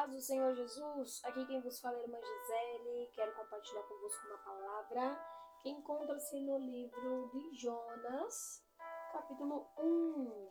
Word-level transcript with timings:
paz 0.00 0.12
do 0.12 0.20
Senhor 0.22 0.54
Jesus, 0.54 1.20
aqui 1.24 1.44
quem 1.44 1.60
vos 1.60 1.78
fala 1.78 1.98
é 1.98 2.00
a 2.00 2.02
irmã 2.04 2.18
Gisele. 2.22 3.10
Quero 3.12 3.34
compartilhar 3.34 3.82
convosco 3.82 4.28
uma 4.28 4.38
palavra 4.38 5.20
que 5.60 5.68
encontra-se 5.68 6.40
no 6.40 6.56
livro 6.56 7.28
de 7.30 7.54
Jonas, 7.60 8.64
capítulo 9.12 9.68
1, 9.76 10.48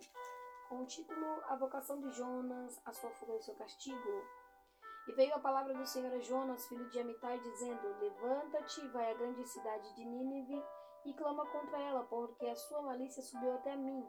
com 0.70 0.84
o 0.84 0.86
título 0.86 1.42
A 1.48 1.56
vocação 1.56 2.00
de 2.00 2.12
Jonas, 2.12 2.80
a 2.86 2.94
sua 2.94 3.10
fuga 3.10 3.34
e 3.34 3.38
o 3.38 3.42
seu 3.42 3.56
castigo. 3.56 4.24
E 5.08 5.14
veio 5.14 5.34
a 5.34 5.40
palavra 5.40 5.74
do 5.74 5.86
Senhor 5.88 6.14
a 6.14 6.20
Jonas, 6.20 6.68
filho 6.68 6.88
de 6.88 7.00
Amitai, 7.00 7.40
dizendo: 7.40 8.00
Levanta-te, 8.00 8.88
vai 8.90 9.12
à 9.12 9.16
grande 9.16 9.48
cidade 9.48 9.96
de 9.96 10.06
Nínive 10.06 10.64
e 11.06 11.14
clama 11.16 11.44
contra 11.48 11.80
ela, 11.80 12.04
porque 12.04 12.46
a 12.46 12.56
sua 12.56 12.84
malícia 12.84 13.24
subiu 13.24 13.56
até 13.56 13.76
mim. 13.76 14.08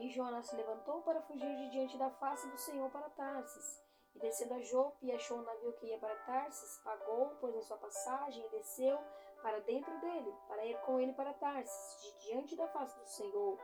E 0.00 0.10
Jonas 0.10 0.48
se 0.48 0.56
levantou 0.56 1.00
para 1.02 1.22
fugir 1.22 1.56
de 1.58 1.70
diante 1.70 1.96
da 1.96 2.10
face 2.10 2.50
do 2.50 2.58
Senhor 2.58 2.90
para 2.90 3.08
Tarsis. 3.10 3.83
E 4.14 4.18
descendo 4.20 4.54
a 4.54 4.60
Jope, 4.60 5.12
achou 5.12 5.38
um 5.38 5.42
navio 5.42 5.72
que 5.74 5.86
ia 5.86 5.98
para 5.98 6.14
Tarsis, 6.16 6.80
pagou, 6.84 7.30
pôs 7.40 7.56
a 7.56 7.62
sua 7.62 7.76
passagem 7.76 8.44
e 8.46 8.50
desceu 8.50 8.98
para 9.42 9.60
dentro 9.60 9.98
dele, 10.00 10.32
para 10.48 10.64
ir 10.64 10.78
com 10.82 11.00
ele 11.00 11.12
para 11.12 11.34
Tarsis, 11.34 12.02
de 12.02 12.26
diante 12.26 12.56
da 12.56 12.68
face 12.68 12.98
do 12.98 13.06
Senhor. 13.06 13.58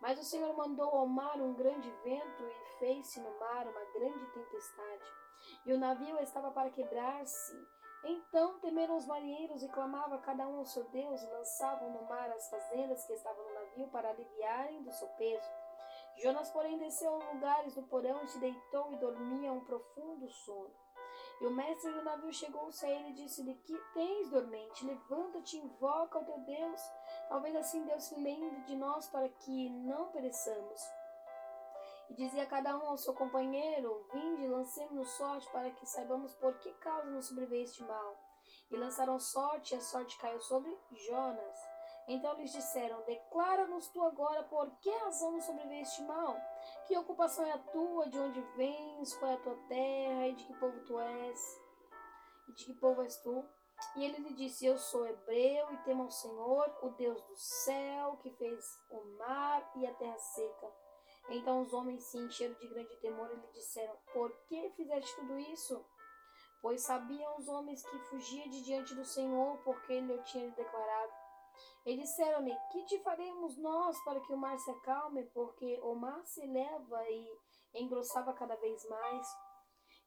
Mas 0.00 0.18
o 0.18 0.24
Senhor 0.24 0.54
mandou 0.56 0.88
ao 0.90 1.06
mar 1.06 1.40
um 1.40 1.54
grande 1.54 1.90
vento 2.04 2.42
e 2.44 2.78
fez-se 2.78 3.20
no 3.20 3.38
mar 3.38 3.66
uma 3.66 3.84
grande 3.92 4.26
tempestade. 4.32 5.04
E 5.64 5.72
o 5.72 5.78
navio 5.78 6.18
estava 6.20 6.50
para 6.50 6.70
quebrar-se. 6.70 7.56
Então 8.04 8.58
temeram 8.60 8.96
os 8.96 9.06
marinheiros 9.06 9.62
e 9.62 9.68
clamavam 9.68 10.20
cada 10.20 10.46
um 10.46 10.58
ao 10.58 10.64
seu 10.64 10.84
Deus 10.90 11.22
e 11.22 11.26
lançavam 11.26 11.90
no 11.90 12.02
mar 12.04 12.30
as 12.30 12.48
fazendas 12.48 13.04
que 13.04 13.14
estavam 13.14 13.44
no 13.44 13.54
navio 13.54 13.88
para 13.88 14.10
aliviarem 14.10 14.82
do 14.82 14.92
seu 14.92 15.08
peso. 15.08 15.50
Jonas, 16.18 16.50
porém, 16.50 16.78
desceu 16.78 17.12
aos 17.12 17.24
lugares 17.34 17.74
do 17.74 17.82
porão 17.82 18.22
e 18.24 18.28
se 18.28 18.38
deitou 18.38 18.92
e 18.92 18.96
dormia 18.96 19.52
um 19.52 19.64
profundo 19.64 20.28
sono. 20.30 20.74
E 21.40 21.46
o 21.46 21.50
mestre 21.50 21.92
do 21.92 22.02
navio 22.02 22.32
chegou-se 22.32 22.84
a 22.84 22.90
ele 22.90 23.10
e 23.10 23.14
disse-lhe: 23.14 23.54
Que 23.56 23.76
tens, 23.92 24.30
dormente? 24.30 24.86
Levanta-te 24.86 25.58
invoca 25.58 26.18
o 26.18 26.24
teu 26.24 26.38
Deus. 26.38 26.80
Talvez 27.28 27.54
assim 27.56 27.84
Deus 27.84 28.04
se 28.04 28.14
lembre 28.14 28.62
de 28.62 28.76
nós 28.76 29.06
para 29.08 29.28
que 29.28 29.68
não 29.70 30.08
pereçamos. 30.08 30.80
E 32.08 32.14
dizia 32.14 32.46
cada 32.46 32.76
um 32.76 32.88
ao 32.88 32.96
seu 32.96 33.12
companheiro: 33.12 34.06
Vinde, 34.12 34.48
lancemos-nos 34.48 35.10
sorte 35.10 35.50
para 35.50 35.70
que 35.70 35.86
saibamos 35.86 36.34
por 36.34 36.58
que 36.58 36.72
causa 36.74 37.10
nos 37.10 37.26
sobreveio 37.26 37.64
este 37.64 37.82
mal. 37.82 38.16
E 38.70 38.76
lançaram 38.76 39.18
sorte, 39.18 39.74
e 39.74 39.78
a 39.78 39.80
sorte 39.80 40.16
caiu 40.18 40.40
sobre 40.40 40.76
Jonas. 40.92 41.65
Então 42.08 42.34
lhes 42.34 42.52
disseram: 42.52 43.02
Declara-nos 43.04 43.88
tu 43.88 44.02
agora 44.02 44.44
por 44.44 44.70
que 44.78 44.90
razão 44.90 45.32
nos 45.32 45.48
mal? 46.02 46.36
Que 46.86 46.96
ocupação 46.96 47.44
é 47.44 47.52
a 47.52 47.58
tua? 47.58 48.08
De 48.08 48.18
onde 48.18 48.40
vens? 48.56 49.14
Qual 49.16 49.30
é 49.30 49.34
a 49.34 49.40
tua 49.40 49.56
terra? 49.68 50.28
E 50.28 50.34
de 50.34 50.44
que 50.44 50.54
povo 50.54 50.80
tu 50.84 50.98
és? 51.00 51.60
E 52.48 52.52
de 52.52 52.64
que 52.64 52.74
povo 52.74 53.02
és 53.02 53.16
tu? 53.22 53.44
E 53.96 54.04
ele 54.04 54.18
lhe 54.18 54.34
disse: 54.34 54.66
Eu 54.66 54.78
sou 54.78 55.06
hebreu 55.06 55.72
e 55.72 55.76
temo 55.78 56.04
ao 56.04 56.10
Senhor, 56.10 56.78
o 56.82 56.90
Deus 56.90 57.20
do 57.22 57.36
céu, 57.36 58.16
que 58.18 58.30
fez 58.30 58.64
o 58.90 59.18
mar 59.18 59.70
e 59.76 59.86
a 59.86 59.94
terra 59.94 60.18
seca. 60.18 60.72
Então 61.28 61.62
os 61.62 61.72
homens 61.72 62.04
se 62.04 62.18
encheram 62.18 62.54
de 62.54 62.68
grande 62.68 62.96
temor 62.98 63.30
e 63.32 63.34
lhe 63.34 63.52
disseram: 63.52 63.96
Por 64.12 64.30
que 64.46 64.70
fizeste 64.70 65.14
tudo 65.16 65.38
isso? 65.38 65.84
Pois 66.62 66.82
sabiam 66.82 67.36
os 67.36 67.48
homens 67.48 67.84
que 67.84 67.98
fugia 68.10 68.48
de 68.48 68.62
diante 68.62 68.94
do 68.94 69.04
Senhor, 69.04 69.58
porque 69.64 69.92
ele 69.92 70.12
o 70.12 70.22
tinha 70.22 70.50
declarado. 70.50 71.25
E 71.84 71.96
disseram-lhe: 71.96 72.54
Que 72.70 72.84
te 72.84 72.98
faremos 73.02 73.56
nós 73.58 73.96
para 74.04 74.20
que 74.20 74.32
o 74.32 74.36
mar 74.36 74.58
se 74.58 74.70
acalme? 74.70 75.24
Porque 75.26 75.78
o 75.82 75.94
mar 75.94 76.24
se 76.24 76.42
eleva 76.42 77.02
e 77.10 77.38
engrossava 77.74 78.32
cada 78.32 78.56
vez 78.56 78.88
mais. 78.88 79.26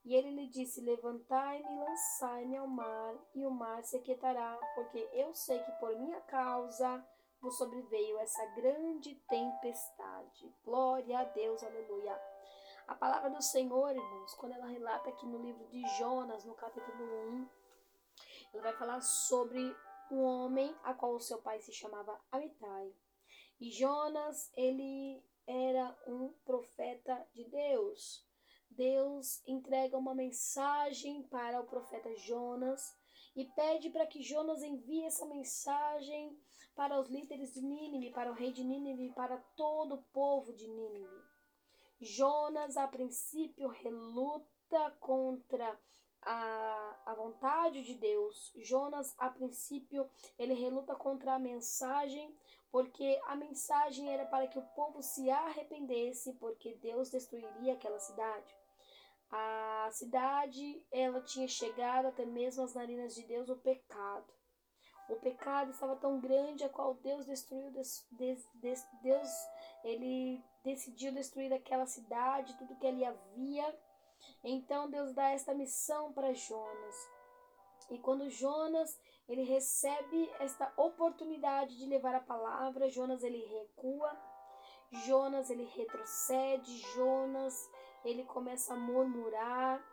E 0.05 0.15
ele 0.15 0.31
lhe 0.31 0.47
disse: 0.47 0.81
Levantai-me 0.81 1.71
e 1.71 1.79
lançai-me 1.79 2.57
ao 2.57 2.67
mar, 2.67 3.15
e 3.35 3.45
o 3.45 3.51
mar 3.51 3.83
se 3.83 3.97
aquietará, 3.97 4.57
porque 4.75 5.09
eu 5.13 5.33
sei 5.33 5.59
que 5.59 5.71
por 5.73 5.95
minha 5.97 6.21
causa 6.21 7.05
vos 7.41 7.57
sobreveio 7.57 8.17
essa 8.19 8.45
grande 8.47 9.15
tempestade. 9.27 10.53
Glória 10.63 11.19
a 11.19 11.23
Deus, 11.23 11.63
aleluia. 11.63 12.19
A 12.87 12.95
palavra 12.95 13.29
do 13.29 13.41
Senhor, 13.41 13.95
irmãos, 13.95 14.33
quando 14.33 14.53
ela 14.53 14.65
relata 14.65 15.09
aqui 15.09 15.25
no 15.25 15.37
livro 15.37 15.65
de 15.67 15.81
Jonas, 15.97 16.43
no 16.43 16.55
capítulo 16.55 17.03
1, 17.29 17.49
ele 18.53 18.63
vai 18.63 18.73
falar 18.73 18.99
sobre 19.01 19.75
um 20.11 20.21
homem 20.21 20.75
a 20.83 20.93
qual 20.93 21.15
o 21.15 21.19
seu 21.19 21.41
pai 21.41 21.59
se 21.59 21.71
chamava 21.71 22.19
Amitai. 22.31 22.93
E 23.59 23.69
Jonas, 23.71 24.51
ele 24.55 25.23
era 25.45 25.97
um 26.07 26.33
profeta 26.45 27.27
de 27.33 27.43
Deus. 27.45 28.25
Deus 28.69 29.41
entrega 29.47 29.97
uma 29.97 30.13
mensagem 30.13 31.23
para 31.23 31.59
o 31.59 31.65
profeta 31.65 32.13
Jonas 32.15 32.95
e 33.35 33.45
pede 33.45 33.89
para 33.89 34.05
que 34.05 34.21
Jonas 34.21 34.61
envie 34.61 35.05
essa 35.05 35.25
mensagem 35.25 36.39
para 36.75 36.99
os 36.99 37.09
líderes 37.09 37.53
de 37.53 37.61
Nínive, 37.61 38.11
para 38.11 38.31
o 38.31 38.33
rei 38.33 38.53
de 38.53 38.63
Nínive 38.63 39.13
para 39.13 39.37
todo 39.55 39.95
o 39.95 40.03
povo 40.13 40.53
de 40.53 40.67
Nínive. 40.67 41.23
Jonas, 41.99 42.77
a 42.77 42.87
princípio, 42.87 43.67
reluta 43.67 44.91
contra 44.99 45.77
a, 46.21 46.95
a 47.05 47.13
vontade 47.13 47.83
de 47.83 47.95
Deus. 47.95 48.51
Jonas, 48.57 49.13
a 49.17 49.29
princípio, 49.29 50.09
ele 50.37 50.53
reluta 50.53 50.95
contra 50.95 51.35
a 51.35 51.39
mensagem, 51.39 52.35
porque 52.71 53.19
a 53.25 53.35
mensagem 53.35 54.11
era 54.13 54.25
para 54.25 54.47
que 54.47 54.59
o 54.59 54.67
povo 54.75 55.01
se 55.01 55.29
arrependesse, 55.29 56.33
porque 56.33 56.75
Deus 56.75 57.09
destruiria 57.09 57.73
aquela 57.73 57.99
cidade. 57.99 58.55
A 59.31 59.89
cidade, 59.91 60.85
ela 60.91 61.21
tinha 61.21 61.47
chegado 61.47 62.07
até 62.07 62.25
mesmo 62.25 62.63
às 62.63 62.73
narinas 62.73 63.13
de 63.13 63.23
Deus 63.23 63.47
o 63.49 63.55
pecado. 63.57 64.33
O 65.07 65.15
pecado 65.15 65.71
estava 65.71 65.95
tão 65.95 66.19
grande 66.19 66.63
a 66.63 66.69
qual 66.69 66.93
Deus 66.95 67.25
destruiu, 67.25 67.71
des, 67.71 68.05
des, 68.11 68.47
des, 68.55 68.87
Deus 69.01 69.29
ele 69.83 70.43
decidiu 70.63 71.11
destruir 71.11 71.51
aquela 71.51 71.87
cidade, 71.87 72.55
tudo 72.57 72.75
que 72.75 72.85
ali 72.85 73.03
havia 73.03 73.75
então 74.43 74.89
Deus 74.89 75.13
dá 75.13 75.29
esta 75.29 75.53
missão 75.53 76.11
para 76.13 76.33
Jonas. 76.33 77.09
E 77.89 77.97
quando 77.97 78.29
Jonas 78.29 78.99
ele 79.27 79.43
recebe 79.43 80.29
esta 80.39 80.71
oportunidade 80.77 81.77
de 81.77 81.85
levar 81.85 82.15
a 82.15 82.19
palavra, 82.19 82.89
Jonas 82.89 83.23
ele 83.23 83.45
recua, 83.45 84.11
Jonas 85.05 85.49
ele 85.49 85.65
retrocede, 85.65 86.77
Jonas 86.95 87.69
ele 88.03 88.23
começa 88.25 88.73
a 88.73 88.77
murmurar, 88.77 89.83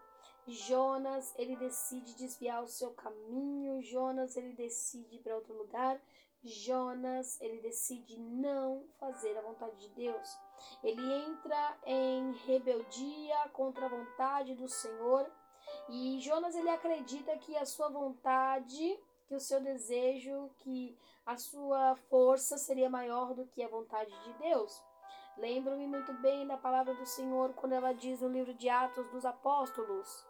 Jonas 0.46 1.34
ele 1.36 1.56
decide 1.56 2.14
desviar 2.14 2.62
o 2.62 2.68
seu 2.68 2.92
caminho, 2.92 3.82
Jonas 3.82 4.36
ele 4.36 4.52
decide 4.52 5.16
ir 5.16 5.20
para 5.20 5.34
outro 5.34 5.56
lugar, 5.56 6.00
Jonas, 6.46 7.40
ele 7.40 7.60
decide 7.60 8.18
não 8.18 8.84
fazer 8.98 9.36
a 9.36 9.42
vontade 9.42 9.76
de 9.78 9.88
Deus. 9.90 10.38
Ele 10.82 11.02
entra 11.12 11.78
em 11.84 12.32
rebeldia 12.46 13.36
contra 13.52 13.86
a 13.86 13.88
vontade 13.88 14.54
do 14.54 14.68
Senhor. 14.68 15.30
E 15.88 16.20
Jonas 16.20 16.54
ele 16.54 16.70
acredita 16.70 17.36
que 17.38 17.56
a 17.56 17.66
sua 17.66 17.88
vontade, 17.88 18.98
que 19.26 19.34
o 19.34 19.40
seu 19.40 19.60
desejo, 19.60 20.50
que 20.60 20.96
a 21.24 21.36
sua 21.36 21.96
força 22.08 22.56
seria 22.56 22.88
maior 22.88 23.34
do 23.34 23.46
que 23.46 23.62
a 23.62 23.68
vontade 23.68 24.12
de 24.24 24.32
Deus. 24.34 24.82
Lembro-me 25.36 25.86
muito 25.86 26.12
bem 26.14 26.46
da 26.46 26.56
palavra 26.56 26.94
do 26.94 27.04
Senhor 27.04 27.52
quando 27.54 27.72
ela 27.72 27.92
diz 27.92 28.22
no 28.22 28.28
livro 28.28 28.54
de 28.54 28.68
Atos 28.70 29.06
dos 29.10 29.26
Apóstolos, 29.26 30.24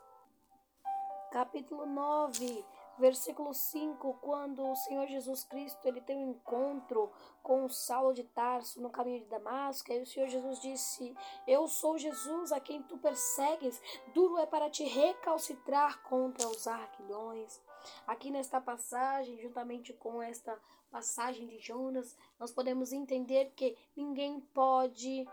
capítulo 1.31 1.87
9, 1.87 2.65
versículo 2.99 3.53
5, 3.53 4.15
quando 4.21 4.67
o 4.67 4.77
Senhor 4.77 5.07
Jesus 5.07 5.45
Cristo 5.45 5.87
ele 5.87 6.01
tem 6.01 6.17
um 6.17 6.31
encontro 6.31 7.11
com 7.43 7.69
Saulo 7.69 8.13
de 8.13 8.25
Tarso 8.25 8.81
no 8.81 8.91
caminho 8.91 9.21
de 9.21 9.27
Damasco, 9.27 9.93
e 9.93 10.01
o 10.01 10.07
Senhor 10.07 10.29
Jesus 10.29 10.61
disse: 10.61 11.17
Eu 11.47 11.69
sou 11.69 11.99
Jesus 11.99 12.53
a 12.53 12.61
quem 12.61 12.83
tu 12.83 12.99
persegues, 12.99 13.81
duro 14.15 14.39
é 14.39 14.47
para 14.47 14.71
te 14.71 14.85
recalcitrar 14.85 16.03
contra 16.05 16.49
os 16.49 16.67
arquilhões. 16.67 17.61
Aqui 18.07 18.31
nesta 18.31 18.61
passagem, 18.61 19.39
juntamente 19.39 19.93
com 19.93 20.21
esta 20.21 20.59
passagem 20.91 21.47
de 21.47 21.59
Jonas, 21.59 22.17
nós 22.39 22.53
podemos 22.53 22.93
entender 22.93 23.53
que 23.55 23.77
ninguém 23.95 24.41
pode 24.41 25.27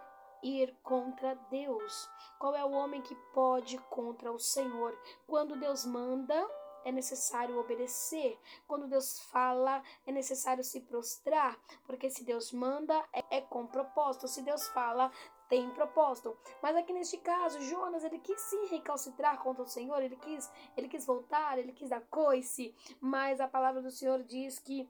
ir 0.44 0.76
contra 0.84 1.36
Deus. 1.50 2.10
Qual 2.38 2.56
é 2.56 2.64
o 2.64 2.72
homem 2.72 3.02
que 3.02 3.16
pode 3.34 3.78
contra 3.90 4.32
o 4.32 4.40
Senhor? 4.40 4.96
Quando 5.26 5.56
Deus 5.56 5.86
manda, 5.86 6.46
é 6.86 6.92
necessário 6.92 7.60
obedecer. 7.60 8.40
Quando 8.68 8.88
Deus 8.88 9.20
fala, 9.32 9.82
é 10.06 10.12
necessário 10.12 10.64
se 10.64 10.82
prostrar. 10.82 11.60
Porque 11.86 12.10
se 12.10 12.24
Deus 12.24 12.52
manda, 12.52 13.04
é, 13.14 13.38
é 13.38 13.42
com 13.42 13.66
propósito. 13.68 14.28
Se 14.28 14.42
Deus 14.42 14.68
fala, 14.70 15.12
tem 15.50 15.70
propósito. 15.72 16.36
Mas 16.62 16.76
aqui 16.76 16.92
neste 16.94 17.18
caso, 17.18 17.62
Jonas, 17.62 18.04
ele 18.04 18.20
quis 18.20 18.42
sim 18.42 18.66
recalcitrar 18.68 19.42
contra 19.42 19.64
o 19.64 19.68
Senhor, 19.68 20.02
ele 20.02 20.16
quis, 20.16 20.52
ele 20.76 20.88
quis 20.88 21.06
voltar, 21.06 21.60
ele 21.60 21.74
quis 21.74 21.90
dar 21.90 22.02
coice, 22.10 22.74
mas 23.00 23.40
a 23.40 23.48
palavra 23.48 23.82
do 23.82 23.92
Senhor 23.92 24.24
diz 24.24 24.58
que 24.58 24.90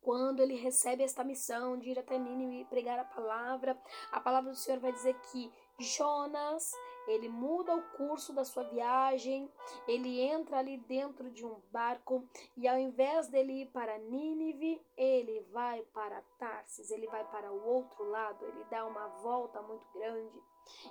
quando 0.00 0.40
ele 0.40 0.54
recebe 0.54 1.02
esta 1.02 1.24
missão 1.24 1.78
de 1.78 1.90
ir 1.90 1.98
até 1.98 2.18
Nínive 2.18 2.60
e 2.60 2.64
pregar 2.66 2.98
a 2.98 3.04
palavra, 3.04 3.76
a 4.12 4.20
palavra 4.20 4.50
do 4.50 4.56
Senhor 4.56 4.78
vai 4.78 4.92
dizer 4.92 5.14
que 5.30 5.50
Jonas, 5.78 6.72
ele 7.06 7.28
muda 7.28 7.74
o 7.74 7.82
curso 7.96 8.32
da 8.32 8.44
sua 8.44 8.64
viagem, 8.64 9.50
ele 9.86 10.20
entra 10.20 10.58
ali 10.58 10.78
dentro 10.78 11.30
de 11.30 11.44
um 11.44 11.60
barco 11.70 12.26
e 12.56 12.66
ao 12.66 12.78
invés 12.78 13.28
dele 13.28 13.62
ir 13.62 13.66
para 13.66 13.98
Nínive, 13.98 14.84
ele 14.96 15.40
vai 15.52 15.82
para 15.92 16.22
Tarsis, 16.38 16.90
ele 16.90 17.06
vai 17.06 17.24
para 17.24 17.52
o 17.52 17.66
outro 17.66 18.04
lado, 18.04 18.44
ele 18.44 18.64
dá 18.70 18.86
uma 18.86 19.08
volta 19.22 19.60
muito 19.62 19.86
grande. 19.92 20.42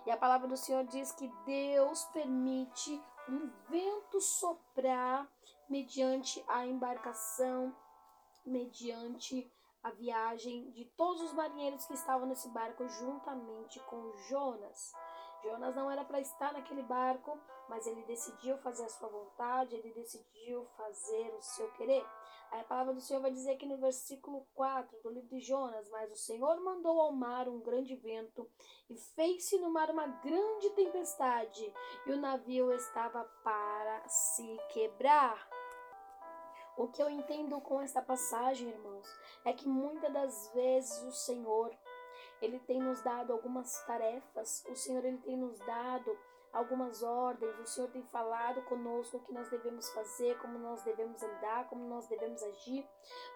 E 0.05 0.11
a 0.11 0.17
palavra 0.17 0.47
do 0.47 0.57
Senhor 0.57 0.83
diz 0.85 1.11
que 1.11 1.27
Deus 1.45 2.03
permite 2.05 3.01
um 3.27 3.49
vento 3.69 4.21
soprar 4.21 5.27
mediante 5.69 6.43
a 6.47 6.65
embarcação, 6.65 7.75
mediante 8.45 9.51
a 9.81 9.91
viagem 9.91 10.71
de 10.71 10.85
todos 10.85 11.21
os 11.21 11.33
marinheiros 11.33 11.85
que 11.85 11.93
estavam 11.93 12.27
nesse 12.27 12.47
barco 12.49 12.87
juntamente 12.87 13.79
com 13.81 14.13
Jonas. 14.29 14.93
Jonas 15.43 15.75
não 15.75 15.91
era 15.91 16.05
para 16.05 16.21
estar 16.21 16.53
naquele 16.53 16.81
barco, 16.83 17.37
mas 17.67 17.85
ele 17.85 18.03
decidiu 18.03 18.57
fazer 18.59 18.85
a 18.85 18.89
sua 18.89 19.09
vontade, 19.09 19.75
ele 19.75 19.93
decidiu 19.93 20.65
fazer 20.77 21.35
o 21.37 21.41
seu 21.41 21.69
querer. 21.73 22.05
Aí 22.51 22.61
a 22.61 22.63
palavra 22.63 22.93
do 22.93 23.01
Senhor 23.01 23.19
vai 23.19 23.31
dizer 23.31 23.51
aqui 23.51 23.65
no 23.65 23.77
versículo 23.77 24.47
4 24.53 25.01
do 25.01 25.09
livro 25.09 25.29
de 25.29 25.39
Jonas: 25.39 25.89
Mas 25.89 26.11
o 26.11 26.15
Senhor 26.15 26.59
mandou 26.61 27.01
ao 27.01 27.11
mar 27.11 27.49
um 27.49 27.59
grande 27.59 27.95
vento 27.95 28.49
e 28.89 28.95
fez-se 28.95 29.57
no 29.57 29.71
mar 29.71 29.89
uma 29.89 30.07
grande 30.07 30.69
tempestade, 30.71 31.73
e 32.05 32.11
o 32.11 32.17
navio 32.17 32.71
estava 32.71 33.23
para 33.43 34.07
se 34.07 34.57
quebrar. 34.69 35.49
O 36.75 36.87
que 36.87 37.01
eu 37.01 37.09
entendo 37.09 37.59
com 37.61 37.81
esta 37.81 38.01
passagem, 38.01 38.69
irmãos, 38.69 39.07
é 39.45 39.53
que 39.53 39.67
muitas 39.67 40.11
das 40.11 40.51
vezes 40.53 41.03
o 41.03 41.11
Senhor, 41.11 41.71
ele 42.43 42.59
tem 42.59 42.79
nos 42.79 43.01
dado 43.01 43.31
algumas 43.33 43.83
tarefas, 43.85 44.63
o 44.69 44.75
Senhor 44.75 45.03
ele 45.05 45.19
tem 45.19 45.37
nos 45.37 45.57
dado 45.59 46.17
algumas 46.53 47.01
ordens, 47.01 47.59
o 47.59 47.65
Senhor 47.65 47.89
tem 47.89 48.03
falado 48.03 48.61
conosco 48.65 49.17
o 49.17 49.19
que 49.21 49.33
nós 49.33 49.49
devemos 49.49 49.89
fazer, 49.89 50.37
como 50.37 50.59
nós 50.59 50.83
devemos 50.83 51.21
andar, 51.23 51.67
como 51.67 51.83
nós 51.89 52.07
devemos 52.07 52.43
agir, 52.43 52.87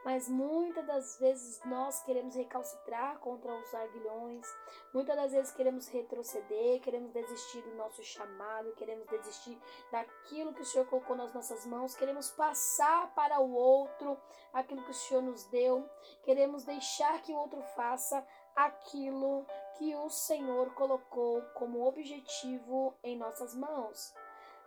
mas 0.05 0.29
muitas 0.29 0.85
das 0.85 1.19
vezes 1.19 1.59
nós 1.65 1.99
queremos 2.03 2.35
recalcitrar 2.35 3.17
contra 3.19 3.51
os 3.51 3.73
arguilhões, 3.73 4.45
muitas 4.93 5.15
das 5.15 5.31
vezes 5.31 5.51
queremos 5.51 5.87
retroceder, 5.87 6.79
queremos 6.81 7.11
desistir 7.11 7.61
do 7.61 7.73
nosso 7.73 8.03
chamado, 8.03 8.71
queremos 8.73 9.07
desistir 9.07 9.59
daquilo 9.91 10.53
que 10.53 10.61
o 10.61 10.65
Senhor 10.65 10.85
colocou 10.85 11.15
nas 11.15 11.33
nossas 11.33 11.65
mãos, 11.65 11.95
queremos 11.95 12.29
passar 12.29 13.15
para 13.15 13.39
o 13.39 13.51
outro 13.51 14.15
aquilo 14.53 14.83
que 14.83 14.91
o 14.91 14.93
Senhor 14.93 15.23
nos 15.23 15.43
deu, 15.45 15.89
queremos 16.21 16.63
deixar 16.63 17.19
que 17.23 17.33
o 17.33 17.37
outro 17.37 17.63
faça 17.75 18.23
aquilo 18.57 19.45
que 19.77 19.95
o 19.95 20.09
Senhor 20.09 20.73
colocou 20.73 21.41
como 21.53 21.87
objetivo 21.87 22.93
em 23.03 23.15
nossas 23.15 23.55
mãos. 23.55 24.13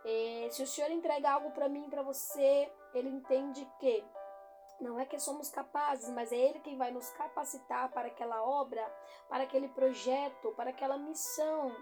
E 0.05 0.47
se 0.49 0.63
o 0.63 0.67
Senhor 0.67 0.89
entrega 0.89 1.31
algo 1.31 1.51
para 1.51 1.67
mim, 1.67 1.89
para 1.89 2.01
você, 2.01 2.71
ele 2.93 3.09
entende 3.09 3.67
que 3.79 4.03
não 4.79 4.99
é 4.99 5.05
que 5.05 5.19
somos 5.19 5.49
capazes, 5.49 6.09
mas 6.09 6.31
é 6.31 6.37
Ele 6.37 6.59
quem 6.61 6.77
vai 6.77 6.89
nos 6.89 7.09
capacitar 7.11 7.91
para 7.91 8.07
aquela 8.07 8.41
obra, 8.43 8.83
para 9.29 9.43
aquele 9.43 9.67
projeto, 9.67 10.51
para 10.53 10.71
aquela 10.71 10.97
missão. 10.97 11.75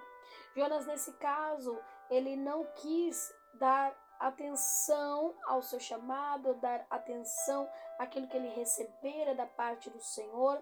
Jonas, 0.56 0.86
nesse 0.86 1.14
caso, 1.14 1.80
ele 2.10 2.36
não 2.36 2.66
quis 2.76 3.34
dar 3.54 3.96
atenção 4.20 5.34
ao 5.46 5.62
seu 5.62 5.80
chamado, 5.80 6.56
dar 6.56 6.86
atenção 6.90 7.70
àquilo 7.98 8.28
que 8.28 8.36
ele 8.36 8.50
recebera 8.50 9.34
da 9.34 9.46
parte 9.46 9.90
do 9.90 10.02
Senhor. 10.02 10.62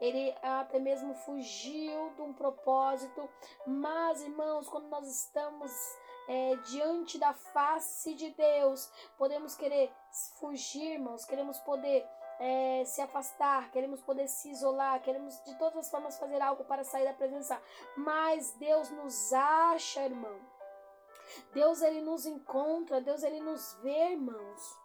Ele 0.00 0.34
até 0.42 0.78
mesmo 0.78 1.14
fugiu 1.14 2.10
de 2.14 2.22
um 2.22 2.32
propósito. 2.32 3.28
Mas, 3.66 4.22
irmãos, 4.22 4.68
quando 4.68 4.88
nós 4.88 5.06
estamos 5.08 5.72
é, 6.28 6.56
diante 6.66 7.18
da 7.18 7.32
face 7.32 8.14
de 8.14 8.30
Deus, 8.30 8.90
podemos 9.16 9.56
querer 9.56 9.90
fugir, 10.38 10.92
irmãos, 10.92 11.24
queremos 11.24 11.58
poder 11.60 12.06
é, 12.38 12.84
se 12.84 13.00
afastar, 13.00 13.70
queremos 13.70 14.00
poder 14.02 14.28
se 14.28 14.50
isolar, 14.50 15.00
queremos 15.02 15.42
de 15.44 15.56
todas 15.58 15.76
as 15.78 15.90
formas 15.90 16.18
fazer 16.18 16.40
algo 16.40 16.64
para 16.64 16.84
sair 16.84 17.04
da 17.04 17.14
presença. 17.14 17.60
Mas 17.96 18.52
Deus 18.52 18.90
nos 18.90 19.32
acha, 19.32 20.04
irmão. 20.04 20.38
Deus 21.52 21.82
ele 21.82 22.00
nos 22.00 22.26
encontra, 22.26 23.00
Deus 23.00 23.22
ele 23.22 23.40
nos 23.40 23.74
vê, 23.82 24.12
irmãos. 24.12 24.78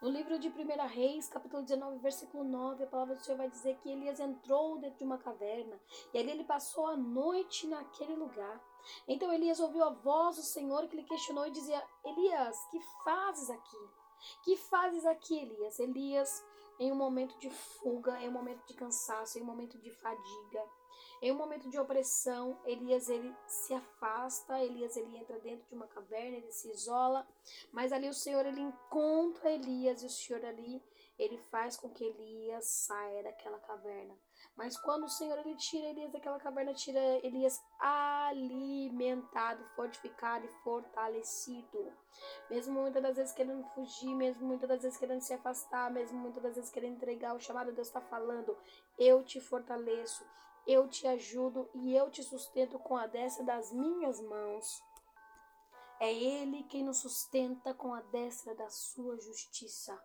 No 0.00 0.08
livro 0.08 0.38
de 0.38 0.48
1 0.48 0.86
Reis, 0.86 1.28
capítulo 1.28 1.62
19, 1.62 1.98
versículo 1.98 2.42
9, 2.42 2.84
a 2.84 2.86
palavra 2.86 3.16
do 3.16 3.22
Senhor 3.22 3.36
vai 3.36 3.50
dizer 3.50 3.76
que 3.82 3.90
Elias 3.90 4.18
entrou 4.18 4.78
dentro 4.78 4.96
de 4.96 5.04
uma 5.04 5.18
caverna 5.18 5.78
e 6.14 6.18
ali 6.18 6.30
ele 6.30 6.44
passou 6.44 6.86
a 6.86 6.96
noite 6.96 7.66
naquele 7.66 8.16
lugar. 8.16 8.58
Então 9.06 9.30
Elias 9.30 9.60
ouviu 9.60 9.84
a 9.84 9.90
voz 9.90 10.36
do 10.36 10.42
Senhor 10.42 10.88
que 10.88 10.96
lhe 10.96 11.04
questionou 11.04 11.46
e 11.46 11.50
dizia: 11.50 11.86
Elias, 12.02 12.56
que 12.70 12.80
fazes 13.04 13.50
aqui? 13.50 13.90
Que 14.42 14.56
fazes 14.56 15.04
aqui, 15.04 15.36
Elias? 15.38 15.78
Elias, 15.78 16.46
em 16.78 16.90
um 16.90 16.96
momento 16.96 17.38
de 17.38 17.50
fuga, 17.50 18.18
em 18.22 18.28
um 18.30 18.32
momento 18.32 18.66
de 18.66 18.72
cansaço, 18.72 19.38
em 19.38 19.42
um 19.42 19.46
momento 19.46 19.78
de 19.78 19.90
fadiga, 19.90 20.64
em 21.22 21.30
um 21.30 21.36
momento 21.36 21.68
de 21.68 21.78
opressão, 21.78 22.58
Elias 22.64 23.08
ele 23.10 23.34
se 23.46 23.74
afasta, 23.74 24.58
Elias 24.58 24.96
ele 24.96 25.16
entra 25.18 25.38
dentro 25.38 25.66
de 25.68 25.74
uma 25.74 25.86
caverna, 25.86 26.38
ele 26.38 26.50
se 26.50 26.70
isola, 26.70 27.26
mas 27.70 27.92
ali 27.92 28.08
o 28.08 28.14
Senhor 28.14 28.46
ele 28.46 28.60
encontra 28.60 29.50
Elias 29.50 30.02
e 30.02 30.06
o 30.06 30.10
Senhor 30.10 30.42
ali 30.44 30.82
ele 31.18 31.36
faz 31.36 31.76
com 31.76 31.90
que 31.90 32.02
Elias 32.02 32.64
saia 32.64 33.22
daquela 33.22 33.58
caverna. 33.58 34.16
Mas 34.56 34.78
quando 34.78 35.04
o 35.04 35.08
Senhor 35.08 35.38
ele 35.38 35.54
tira 35.56 35.88
Elias 35.88 36.10
daquela 36.10 36.38
caverna, 36.38 36.72
tira 36.72 36.98
Elias 37.22 37.62
alimentado, 37.78 39.62
fortificado 39.76 40.46
e 40.46 40.62
fortalecido. 40.64 41.92
Mesmo 42.48 42.80
muitas 42.80 43.02
das 43.02 43.16
vezes 43.16 43.34
querendo 43.34 43.62
fugir, 43.74 44.14
mesmo 44.14 44.46
muitas 44.46 44.68
das 44.68 44.82
vezes 44.82 44.98
querendo 44.98 45.20
se 45.20 45.34
afastar, 45.34 45.90
mesmo 45.90 46.18
muitas 46.18 46.42
das 46.42 46.54
vezes 46.54 46.70
querendo 46.70 46.96
entregar 46.96 47.34
o 47.34 47.40
chamado, 47.40 47.72
Deus 47.72 47.88
está 47.88 48.00
falando: 48.00 48.56
Eu 48.98 49.22
te 49.22 49.40
fortaleço, 49.40 50.24
eu 50.66 50.88
te 50.88 51.06
ajudo 51.06 51.68
e 51.74 51.94
eu 51.94 52.10
te 52.10 52.22
sustento 52.22 52.78
com 52.78 52.96
a 52.96 53.06
destra 53.06 53.44
das 53.44 53.72
minhas 53.72 54.20
mãos. 54.20 54.82
É 55.98 56.12
Ele 56.12 56.62
quem 56.64 56.82
nos 56.82 56.98
sustenta 56.98 57.74
com 57.74 57.92
a 57.92 58.00
destra 58.00 58.54
da 58.54 58.68
sua 58.70 59.18
justiça. 59.18 60.00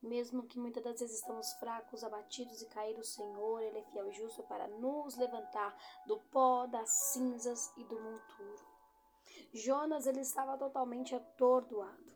Mesmo 0.00 0.44
que 0.46 0.58
muitas 0.58 0.82
das 0.82 0.98
vezes 1.00 1.18
estamos 1.18 1.52
fracos, 1.54 2.02
abatidos 2.02 2.60
e 2.60 2.66
cair 2.66 2.98
o 2.98 3.04
Senhor, 3.04 3.60
Ele 3.60 3.78
é 3.78 3.84
fiel 3.84 4.08
e 4.08 4.12
justo 4.12 4.42
para 4.44 4.66
nos 4.68 5.16
levantar 5.16 5.76
do 6.06 6.18
pó, 6.30 6.66
das 6.66 6.90
cinzas 7.12 7.72
e 7.76 7.84
do 7.84 8.00
monturo. 8.00 8.72
Jonas 9.52 10.06
ele 10.06 10.20
estava 10.20 10.56
totalmente 10.56 11.14
atordoado. 11.14 12.12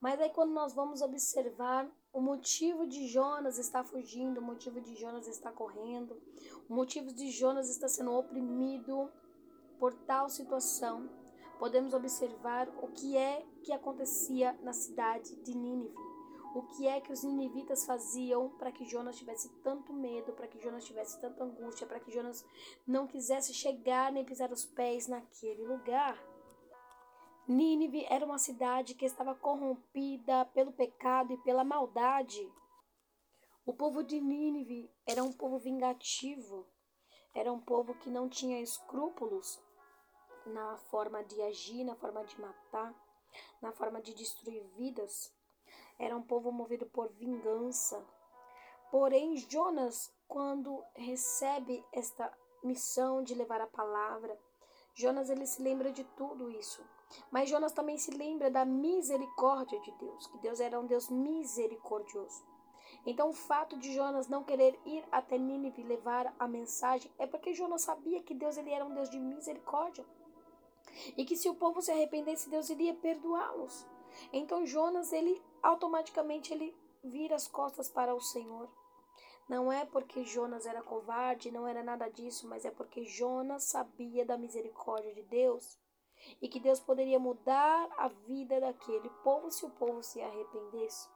Mas 0.00 0.20
aí 0.20 0.30
quando 0.30 0.52
nós 0.52 0.72
vamos 0.72 1.02
observar 1.02 1.90
o 2.12 2.20
motivo 2.20 2.86
de 2.86 3.06
Jonas 3.06 3.58
estar 3.58 3.84
fugindo, 3.84 4.38
o 4.38 4.42
motivo 4.42 4.80
de 4.80 4.94
Jonas 4.94 5.26
estar 5.26 5.52
correndo, 5.52 6.20
o 6.68 6.74
motivo 6.74 7.12
de 7.12 7.30
Jonas 7.30 7.70
estar 7.70 7.88
sendo 7.88 8.12
oprimido 8.12 9.10
por 9.78 9.94
tal 9.94 10.28
situação, 10.28 11.08
podemos 11.58 11.94
observar 11.94 12.68
o 12.82 12.88
que 12.88 13.16
é 13.16 13.44
que 13.62 13.72
acontecia 13.72 14.52
na 14.62 14.72
cidade 14.72 15.36
de 15.36 15.56
Nínive. 15.56 15.94
O 16.54 16.62
que 16.64 16.86
é 16.86 17.00
que 17.00 17.10
os 17.10 17.22
ninivitas 17.22 17.86
faziam 17.86 18.50
para 18.58 18.70
que 18.70 18.84
Jonas 18.84 19.16
tivesse 19.16 19.48
tanto 19.62 19.90
medo, 19.90 20.34
para 20.34 20.46
que 20.46 20.60
Jonas 20.60 20.84
tivesse 20.84 21.18
tanta 21.18 21.42
angústia, 21.42 21.86
para 21.86 21.98
que 21.98 22.12
Jonas 22.12 22.44
não 22.86 23.06
quisesse 23.06 23.54
chegar 23.54 24.12
nem 24.12 24.22
pisar 24.22 24.52
os 24.52 24.66
pés 24.66 25.08
naquele 25.08 25.66
lugar? 25.66 26.31
Nínive 27.48 28.06
era 28.08 28.24
uma 28.24 28.38
cidade 28.38 28.94
que 28.94 29.04
estava 29.04 29.34
corrompida 29.34 30.44
pelo 30.54 30.72
pecado 30.72 31.32
e 31.32 31.38
pela 31.38 31.64
maldade. 31.64 32.48
O 33.66 33.72
povo 33.72 34.02
de 34.04 34.20
Nínive 34.20 34.88
era 35.06 35.24
um 35.24 35.32
povo 35.32 35.58
vingativo, 35.58 36.66
era 37.34 37.52
um 37.52 37.60
povo 37.60 37.94
que 37.94 38.08
não 38.08 38.28
tinha 38.28 38.60
escrúpulos 38.60 39.60
na 40.46 40.76
forma 40.76 41.24
de 41.24 41.40
agir, 41.42 41.82
na 41.84 41.96
forma 41.96 42.24
de 42.24 42.40
matar, 42.40 42.94
na 43.60 43.72
forma 43.72 44.00
de 44.00 44.14
destruir 44.14 44.64
vidas. 44.76 45.34
Era 45.98 46.16
um 46.16 46.22
povo 46.22 46.52
movido 46.52 46.86
por 46.86 47.08
vingança. 47.12 48.04
Porém, 48.90 49.36
Jonas, 49.36 50.14
quando 50.28 50.84
recebe 50.94 51.84
esta 51.92 52.32
missão 52.62 53.22
de 53.22 53.34
levar 53.34 53.60
a 53.60 53.66
palavra, 53.66 54.38
Jonas 54.94 55.30
ele 55.30 55.46
se 55.46 55.60
lembra 55.60 55.90
de 55.90 56.04
tudo 56.04 56.50
isso. 56.50 56.84
Mas 57.30 57.48
Jonas 57.48 57.72
também 57.72 57.98
se 57.98 58.10
lembra 58.10 58.50
da 58.50 58.64
misericórdia 58.64 59.80
de 59.80 59.90
Deus, 59.92 60.26
que 60.26 60.38
Deus 60.38 60.60
era 60.60 60.78
um 60.78 60.86
Deus 60.86 61.08
misericordioso. 61.08 62.44
Então, 63.04 63.30
o 63.30 63.34
fato 63.34 63.76
de 63.78 63.92
Jonas 63.92 64.28
não 64.28 64.44
querer 64.44 64.78
ir 64.84 65.04
até 65.10 65.36
Nínive 65.36 65.82
levar 65.82 66.34
a 66.38 66.46
mensagem 66.46 67.10
é 67.18 67.26
porque 67.26 67.52
Jonas 67.52 67.82
sabia 67.82 68.22
que 68.22 68.34
Deus 68.34 68.56
ele 68.56 68.70
era 68.70 68.84
um 68.84 68.94
Deus 68.94 69.10
de 69.10 69.18
misericórdia 69.18 70.04
e 71.16 71.24
que 71.24 71.36
se 71.36 71.48
o 71.48 71.54
povo 71.54 71.80
se 71.80 71.90
arrependesse, 71.90 72.50
Deus 72.50 72.70
iria 72.70 72.94
perdoá-los. 72.94 73.86
Então, 74.32 74.66
Jonas 74.66 75.12
ele 75.12 75.42
automaticamente 75.62 76.52
ele 76.52 76.76
vira 77.02 77.34
as 77.34 77.48
costas 77.48 77.88
para 77.88 78.14
o 78.14 78.20
Senhor. 78.20 78.68
Não 79.48 79.72
é 79.72 79.84
porque 79.84 80.24
Jonas 80.24 80.66
era 80.66 80.82
covarde, 80.82 81.50
não 81.50 81.66
era 81.66 81.82
nada 81.82 82.08
disso, 82.08 82.46
mas 82.46 82.64
é 82.64 82.70
porque 82.70 83.04
Jonas 83.04 83.64
sabia 83.64 84.24
da 84.24 84.38
misericórdia 84.38 85.12
de 85.12 85.22
Deus 85.22 85.78
e 86.40 86.48
que 86.48 86.60
Deus 86.60 86.80
poderia 86.80 87.18
mudar 87.18 87.88
a 87.96 88.08
vida 88.08 88.60
daquele 88.60 89.08
povo 89.22 89.50
se 89.50 89.64
o 89.64 89.70
povo 89.70 90.02
se 90.02 90.20
arrependesse. 90.20 91.08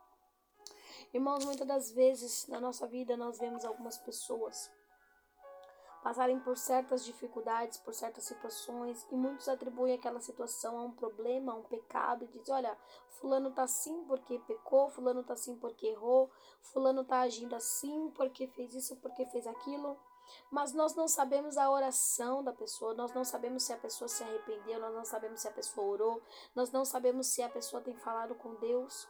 Irmãos, 1.12 1.44
muitas 1.44 1.66
das 1.66 1.90
vezes 1.90 2.46
na 2.48 2.60
nossa 2.60 2.86
vida 2.86 3.16
nós 3.16 3.38
vemos 3.38 3.64
algumas 3.64 3.96
pessoas 3.98 4.70
passarem 6.06 6.38
por 6.38 6.56
certas 6.56 7.04
dificuldades, 7.04 7.78
por 7.78 7.92
certas 7.92 8.22
situações, 8.22 9.04
e 9.10 9.16
muitos 9.16 9.48
atribuem 9.48 9.94
aquela 9.94 10.20
situação 10.20 10.78
a 10.78 10.84
um 10.84 10.92
problema, 10.92 11.52
a 11.52 11.56
um 11.56 11.64
pecado, 11.64 12.25
e 12.25 12.28
dizem: 12.28 12.54
olha, 12.54 12.78
Fulano 13.08 13.50
tá 13.50 13.64
assim 13.64 14.04
porque 14.04 14.38
pecou, 14.46 14.88
Fulano 14.88 15.25
tá 15.25 15.32
assim 15.32 15.56
porque 15.56 15.88
errou, 15.88 16.30
Fulano 16.62 17.04
tá 17.04 17.22
agindo 17.22 17.56
assim 17.56 18.08
porque 18.10 18.46
fez 18.46 18.72
isso, 18.72 18.94
porque 18.98 19.26
fez 19.26 19.48
aquilo. 19.48 19.98
Mas 20.50 20.73
nós 20.73 20.95
não 20.95 21.09
sabemos 21.09 21.56
a 21.56 21.71
oração 21.71 22.42
da 22.42 22.52
pessoa, 22.52 22.95
nós 22.95 23.12
não 23.12 23.25
sabemos 23.25 23.62
se 23.64 23.73
a 23.73 23.76
pessoa 23.76 24.09
se 24.09 24.23
arrependeu, 24.23 24.80
nós 24.80 24.95
não 24.95 25.04
sabemos 25.04 25.40
se 25.40 25.49
a 25.49 25.52
pessoa 25.52 25.87
orou, 25.87 26.23
nós 26.54 26.71
não 26.71 26.85
sabemos 26.85 27.28
se 27.28 27.42
a 27.42 27.49
pessoa 27.49 27.83
tem 27.83 27.97
falado 27.97 28.35
com 28.35 28.54
Deus. 28.54 29.09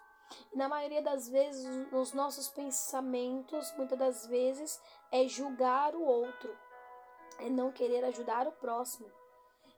E 0.52 0.56
na 0.56 0.68
maioria 0.68 1.02
das 1.02 1.28
vezes, 1.28 1.64
nos 1.92 2.12
nossos 2.12 2.48
pensamentos, 2.48 3.72
muitas 3.76 3.98
das 3.98 4.26
vezes, 4.26 4.80
é 5.12 5.26
julgar 5.28 5.94
o 5.94 6.02
outro, 6.02 6.56
é 7.38 7.48
não 7.48 7.70
querer 7.70 8.04
ajudar 8.04 8.46
o 8.46 8.52
próximo, 8.52 9.10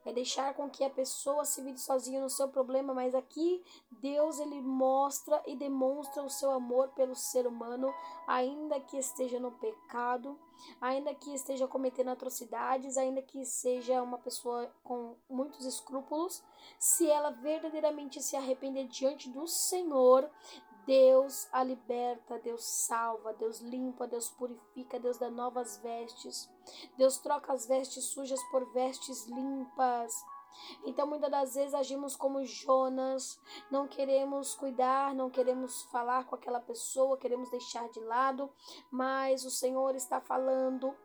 é 0.08 0.12
deixar 0.12 0.54
com 0.54 0.70
que 0.70 0.82
a 0.82 0.88
pessoa 0.88 1.44
se 1.44 1.60
vire 1.60 1.78
sozinha 1.78 2.18
no 2.20 2.30
seu 2.30 2.48
problema, 2.48 2.94
mas 2.94 3.14
aqui 3.14 3.62
Deus 3.90 4.40
ele 4.40 4.60
mostra 4.62 5.42
e 5.46 5.54
demonstra 5.54 6.22
o 6.22 6.30
seu 6.30 6.50
amor 6.50 6.88
pelo 6.94 7.14
ser 7.14 7.46
humano, 7.46 7.92
ainda 8.26 8.80
que 8.80 8.96
esteja 8.96 9.38
no 9.38 9.52
pecado, 9.52 10.38
ainda 10.80 11.14
que 11.14 11.34
esteja 11.34 11.68
cometendo 11.68 12.08
atrocidades, 12.08 12.96
ainda 12.96 13.20
que 13.20 13.44
seja 13.44 14.02
uma 14.02 14.16
pessoa 14.16 14.72
com 14.82 15.14
muitos 15.28 15.66
escrúpulos, 15.66 16.42
se 16.78 17.06
ela 17.06 17.30
verdadeiramente 17.30 18.22
se 18.22 18.34
arrepender 18.34 18.88
diante 18.88 19.28
do 19.28 19.46
Senhor, 19.46 20.28
Deus 20.88 21.46
a 21.52 21.62
liberta, 21.62 22.38
Deus 22.38 22.64
salva, 22.64 23.34
Deus 23.34 23.60
limpa, 23.60 24.06
Deus 24.06 24.30
purifica, 24.30 24.98
Deus 24.98 25.18
dá 25.18 25.28
novas 25.28 25.76
vestes. 25.82 26.50
Deus 26.96 27.18
troca 27.18 27.52
as 27.52 27.66
vestes 27.66 28.06
sujas 28.06 28.42
por 28.44 28.64
vestes 28.72 29.26
limpas. 29.26 30.14
Então, 30.86 31.06
muitas 31.06 31.30
das 31.30 31.54
vezes 31.56 31.74
agimos 31.74 32.16
como 32.16 32.42
Jonas, 32.42 33.38
não 33.70 33.86
queremos 33.86 34.54
cuidar, 34.54 35.14
não 35.14 35.28
queremos 35.28 35.82
falar 35.92 36.24
com 36.24 36.34
aquela 36.34 36.58
pessoa, 36.58 37.18
queremos 37.18 37.50
deixar 37.50 37.86
de 37.90 38.00
lado, 38.00 38.50
mas 38.90 39.44
o 39.44 39.50
Senhor 39.50 39.94
está 39.94 40.22
falando 40.22 40.96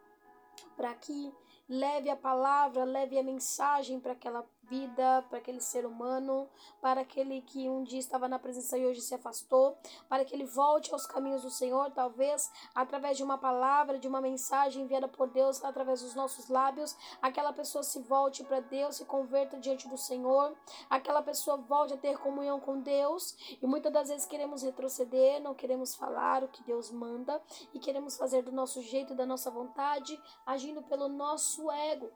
para 0.78 0.94
que 0.96 1.36
leve 1.68 2.10
a 2.10 2.16
palavra, 2.16 2.86
leve 2.86 3.20
a 3.20 3.24
mensagem 3.24 4.00
para 4.00 4.14
aquela 4.14 4.44
vida, 4.70 5.24
para 5.30 5.40
aquele 5.40 5.60
ser 5.60 5.86
humano, 5.86 6.48
para 6.82 7.02
aquele 7.02 7.42
que 7.42 7.70
um 7.70 7.84
dia 7.84 8.00
estava 8.00 8.28
na 8.28 8.40
presença 8.40 8.78
e 8.78 8.86
hoje 8.86 9.02
se 9.02 9.16
afastou, 9.16 9.78
para 10.08 10.26
que 10.26 10.34
ele 10.36 10.46
volte 10.46 10.94
aos 10.94 11.06
caminhos 11.06 11.42
do 11.42 11.50
Senhor, 11.50 11.92
talvez 11.92 12.52
através 12.74 13.18
de 13.18 13.24
uma 13.24 13.38
palavra, 13.38 14.00
de 14.00 14.08
uma 14.08 14.22
mensagem 14.22 14.84
enviada 14.84 15.08
por 15.08 15.30
Deus 15.30 15.64
através 15.64 16.02
dos 16.02 16.16
nossos 16.16 16.50
lábios, 16.50 16.96
aquela 17.22 17.54
pessoa 17.54 17.84
se 17.84 18.00
volte 18.00 18.44
para 18.44 18.60
Deus, 18.60 18.98
se 18.98 19.06
converta 19.06 19.60
diante 19.60 19.88
do 19.88 19.98
Senhor, 19.98 20.56
aquela 20.90 21.22
pessoa 21.22 21.58
volte 21.58 21.94
a 21.94 21.98
ter 21.98 22.18
comunhão 22.18 22.60
com 22.60 22.80
Deus, 22.80 23.58
e 23.62 23.66
muitas 23.68 23.92
das 23.92 24.10
vezes 24.10 24.26
queremos 24.26 24.64
retroceder, 24.64 25.42
não 25.42 25.54
queremos 25.54 25.96
falar 25.96 26.44
o 26.44 26.48
que 26.48 26.64
Deus 26.64 26.92
manda 26.92 27.42
e 27.74 27.80
queremos 27.80 28.18
fazer 28.18 28.42
do 28.42 28.52
nosso 28.52 28.82
jeito, 28.82 29.16
da 29.16 29.26
nossa 29.26 29.50
vontade, 29.52 30.20
agindo 30.46 30.82
pelo 30.84 31.08
nosso 31.08 31.72
ego. 31.72 32.12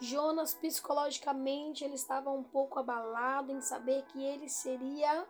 Jonas 0.00 0.54
psicologicamente 0.54 1.84
ele 1.84 1.94
estava 1.94 2.30
um 2.30 2.42
pouco 2.42 2.78
abalado 2.78 3.52
em 3.52 3.60
saber 3.60 4.04
que 4.06 4.22
ele 4.22 4.48
seria 4.48 5.26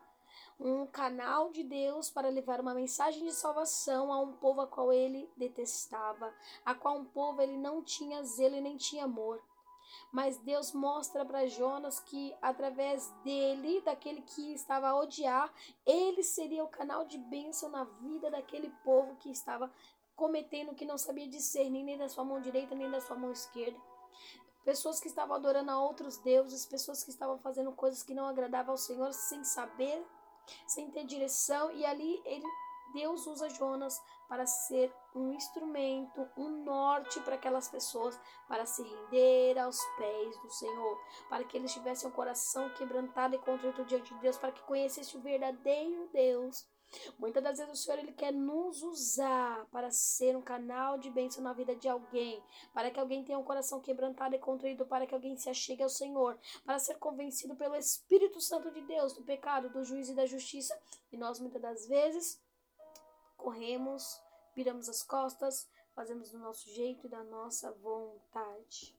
um 0.59 0.87
canal 0.87 1.51
de 1.51 1.63
Deus 1.63 2.11
para 2.11 2.29
levar 2.29 2.61
uma 2.61 2.75
mensagem 2.75 3.25
de 3.25 3.33
salvação 3.33 4.13
a 4.13 4.21
um 4.21 4.33
povo 4.33 4.63
a 4.63 4.67
qual 4.67 4.93
ele 4.93 5.31
detestava, 5.37 6.33
a 6.65 6.75
qual 6.75 6.97
um 6.97 7.05
povo 7.05 7.43
ele 7.43 7.57
não 7.57 7.83
tinha 7.83 8.23
zelo 8.25 8.57
e 8.57 8.61
nem 8.61 8.77
tinha 8.77 9.05
amor. 9.05 9.43
Mas 10.11 10.39
Deus 10.39 10.73
mostra 10.73 11.25
para 11.25 11.47
Jonas 11.47 12.01
que 12.01 12.35
através 12.41 13.11
dele, 13.23 13.81
daquele 13.83 14.23
que 14.23 14.55
estava 14.55 14.89
a 14.89 14.97
odiar, 14.99 15.53
ele 15.85 16.23
seria 16.23 16.65
o 16.65 16.69
canal 16.69 17.05
de 17.05 17.19
bênção 17.19 17.69
na 17.69 17.85
vida 17.85 18.31
daquele 18.31 18.71
povo 18.83 19.17
que 19.17 19.31
estava 19.31 19.71
cometendo 20.17 20.71
o 20.71 20.75
que 20.75 20.85
não 20.85 20.97
sabia 20.97 21.29
discernir 21.29 21.85
nem 21.85 21.99
da 21.99 22.09
sua 22.09 22.25
mão 22.25 22.41
direita 22.41 22.75
nem 22.75 22.89
da 22.89 23.01
sua 23.01 23.17
mão 23.17 23.33
esquerda 23.33 23.79
pessoas 24.65 24.99
que 24.99 25.09
estavam 25.09 25.37
adorando 25.37 25.71
a 25.71 25.79
outros 25.79 26.17
deuses, 26.19 26.67
pessoas 26.67 27.05
que 27.05 27.11
estavam 27.11 27.39
fazendo 27.39 27.73
coisas 27.73 28.03
que 28.03 28.15
não 28.15 28.27
agradavam 28.27 28.73
ao 28.73 28.79
Senhor 28.79 29.13
sem 29.13 29.45
saber, 29.45 30.05
sem 30.67 30.91
ter 30.91 31.05
direção, 31.05 31.71
e 31.73 31.85
ali 31.85 32.21
ele, 32.25 32.47
Deus 32.93 33.27
usa 33.27 33.49
Jonas 33.51 34.01
para 34.29 34.47
ser 34.47 34.93
um 35.15 35.33
instrumento, 35.33 36.29
um 36.37 36.65
norte 36.65 37.21
para 37.21 37.35
aquelas 37.35 37.69
pessoas, 37.69 38.19
para 38.49 38.65
se 38.67 38.83
render 38.83 39.59
aos 39.59 39.79
pés 39.97 40.41
do 40.41 40.51
Senhor, 40.51 40.99
para 41.29 41.45
que 41.45 41.57
eles 41.57 41.73
tivessem 41.73 42.09
o 42.09 42.13
coração 42.13 42.71
quebrantado 42.71 43.35
e 43.35 43.39
contrito 43.39 43.85
diante 43.85 44.15
de 44.15 44.21
Deus, 44.21 44.39
para 44.39 44.53
que 44.53 44.63
conhecessem 44.63 45.21
o 45.21 45.23
verdadeiro 45.23 46.09
Deus 46.13 46.67
Muitas 47.19 47.43
das 47.43 47.59
vezes 47.59 47.73
o 47.73 47.83
Senhor 47.83 47.99
ele 47.99 48.13
quer 48.13 48.33
nos 48.33 48.83
usar 48.83 49.67
para 49.67 49.91
ser 49.91 50.37
um 50.37 50.43
canal 50.43 50.99
de 50.99 51.11
bênção 51.11 51.43
na 51.43 51.53
vida 51.53 51.75
de 51.75 51.89
alguém, 51.89 52.43
para 52.73 52.91
que 52.91 53.01
alguém 53.01 53.25
tenha 53.25 53.39
um 53.39 53.45
coração 53.45 53.81
quebrantado 53.81 54.35
e 54.35 54.39
contrito, 54.39 54.87
para 54.87 55.07
que 55.07 55.15
alguém 55.15 55.37
se 55.37 55.49
achegue 55.49 55.83
ao 55.83 55.89
Senhor, 55.89 56.39
para 56.65 56.79
ser 56.79 56.99
convencido 56.99 57.57
pelo 57.57 57.77
Espírito 57.77 58.41
Santo 58.41 58.71
de 58.71 58.81
Deus 58.83 59.15
do 59.15 59.23
pecado, 59.23 59.71
do 59.71 59.85
juízo 59.85 60.13
e 60.13 60.17
da 60.17 60.27
justiça. 60.27 60.79
E 61.13 61.17
nós 61.17 61.41
muitas 61.41 61.61
das 61.61 61.87
vezes 61.87 62.41
corremos, 63.37 64.21
viramos 64.55 64.89
as 64.89 65.03
costas, 65.03 65.69
fazemos 65.95 66.31
do 66.31 66.39
nosso 66.39 66.69
jeito 66.71 67.07
e 67.07 67.11
da 67.11 67.23
nossa 67.25 67.73
vontade. 67.73 68.99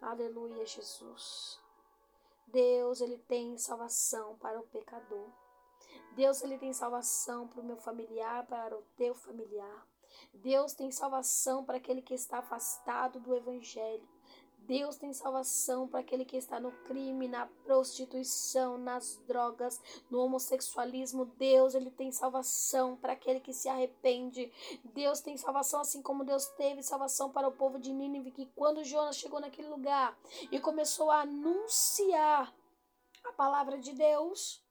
Aleluia, 0.00 0.64
Jesus. 0.64 1.58
Deus, 2.46 3.00
ele 3.00 3.18
tem 3.18 3.56
salvação 3.58 4.36
para 4.38 4.58
o 4.58 4.66
pecador. 4.66 5.30
Deus 6.16 6.42
ele 6.42 6.58
tem 6.58 6.72
salvação 6.72 7.46
para 7.48 7.60
o 7.60 7.64
meu 7.64 7.76
familiar, 7.76 8.46
para 8.46 8.76
o 8.76 8.82
teu 8.96 9.14
familiar. 9.14 9.86
Deus 10.34 10.72
tem 10.72 10.90
salvação 10.90 11.64
para 11.64 11.76
aquele 11.76 12.02
que 12.02 12.14
está 12.14 12.38
afastado 12.38 13.20
do 13.20 13.34
evangelho. 13.34 14.06
Deus 14.70 14.96
tem 14.96 15.12
salvação 15.12 15.88
para 15.88 15.98
aquele 15.98 16.24
que 16.24 16.36
está 16.36 16.60
no 16.60 16.70
crime, 16.84 17.26
na 17.26 17.46
prostituição, 17.64 18.78
nas 18.78 19.16
drogas, 19.26 19.80
no 20.08 20.20
homossexualismo. 20.20 21.24
Deus, 21.24 21.74
ele 21.74 21.90
tem 21.90 22.12
salvação 22.12 22.96
para 22.96 23.14
aquele 23.14 23.40
que 23.40 23.52
se 23.52 23.68
arrepende. 23.68 24.52
Deus 24.84 25.20
tem 25.20 25.36
salvação 25.36 25.80
assim 25.80 26.00
como 26.00 26.24
Deus 26.24 26.46
teve 26.50 26.84
salvação 26.84 27.32
para 27.32 27.48
o 27.48 27.52
povo 27.52 27.80
de 27.80 27.92
Nínive, 27.92 28.30
que 28.30 28.46
quando 28.54 28.84
Jonas 28.84 29.16
chegou 29.16 29.40
naquele 29.40 29.68
lugar 29.68 30.16
e 30.52 30.60
começou 30.60 31.10
a 31.10 31.22
anunciar 31.22 32.54
a 33.24 33.32
palavra 33.32 33.76
de 33.76 33.92
Deus, 33.92 34.62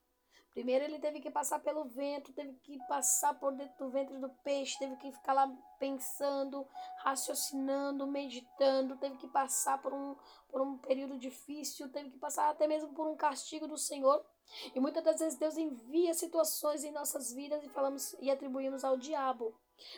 Primeiro 0.53 0.84
ele 0.84 1.00
teve 1.00 1.20
que 1.20 1.29
passar 1.29 1.60
pelo 1.60 1.86
vento, 1.86 2.34
teve 2.34 2.53
que 2.63 2.77
passar 2.88 3.34
por 3.39 3.51
dentro 3.53 3.86
do 3.86 3.91
ventre 3.91 4.18
do 4.18 4.29
peixe, 4.44 4.79
teve 4.79 4.96
que 4.98 5.12
ficar 5.12 5.34
lá 5.34 5.48
pensando, 5.79 6.68
raciocinando, 6.98 8.08
meditando, 8.08 8.98
teve 8.98 9.15
que 9.18 9.27
passar 9.27 9.82
por 9.82 9.94
um, 9.94 10.15
por 10.50 10.62
um 10.62 10.77
período 10.77 11.18
difícil, 11.18 11.91
teve 11.91 12.10
que 12.10 12.18
passar 12.18 12.50
até 12.50 12.68
mesmo 12.68 12.94
por 12.94 13.08
um 13.08 13.15
castigo 13.15 13.68
do 13.68 13.77
Senhor. 13.77 14.25
E 14.74 14.79
muitas 14.79 15.03
das 15.03 15.20
vezes 15.20 15.38
Deus 15.38 15.56
envia 15.56 16.13
situações 16.13 16.84
em 16.84 16.91
nossas 16.91 17.32
vidas 17.32 17.63
e 17.63 17.70
falamos 17.70 18.15
e 18.20 18.32
atribuímos 18.32 18.84
ao 18.84 18.98
diabo. 18.98 19.56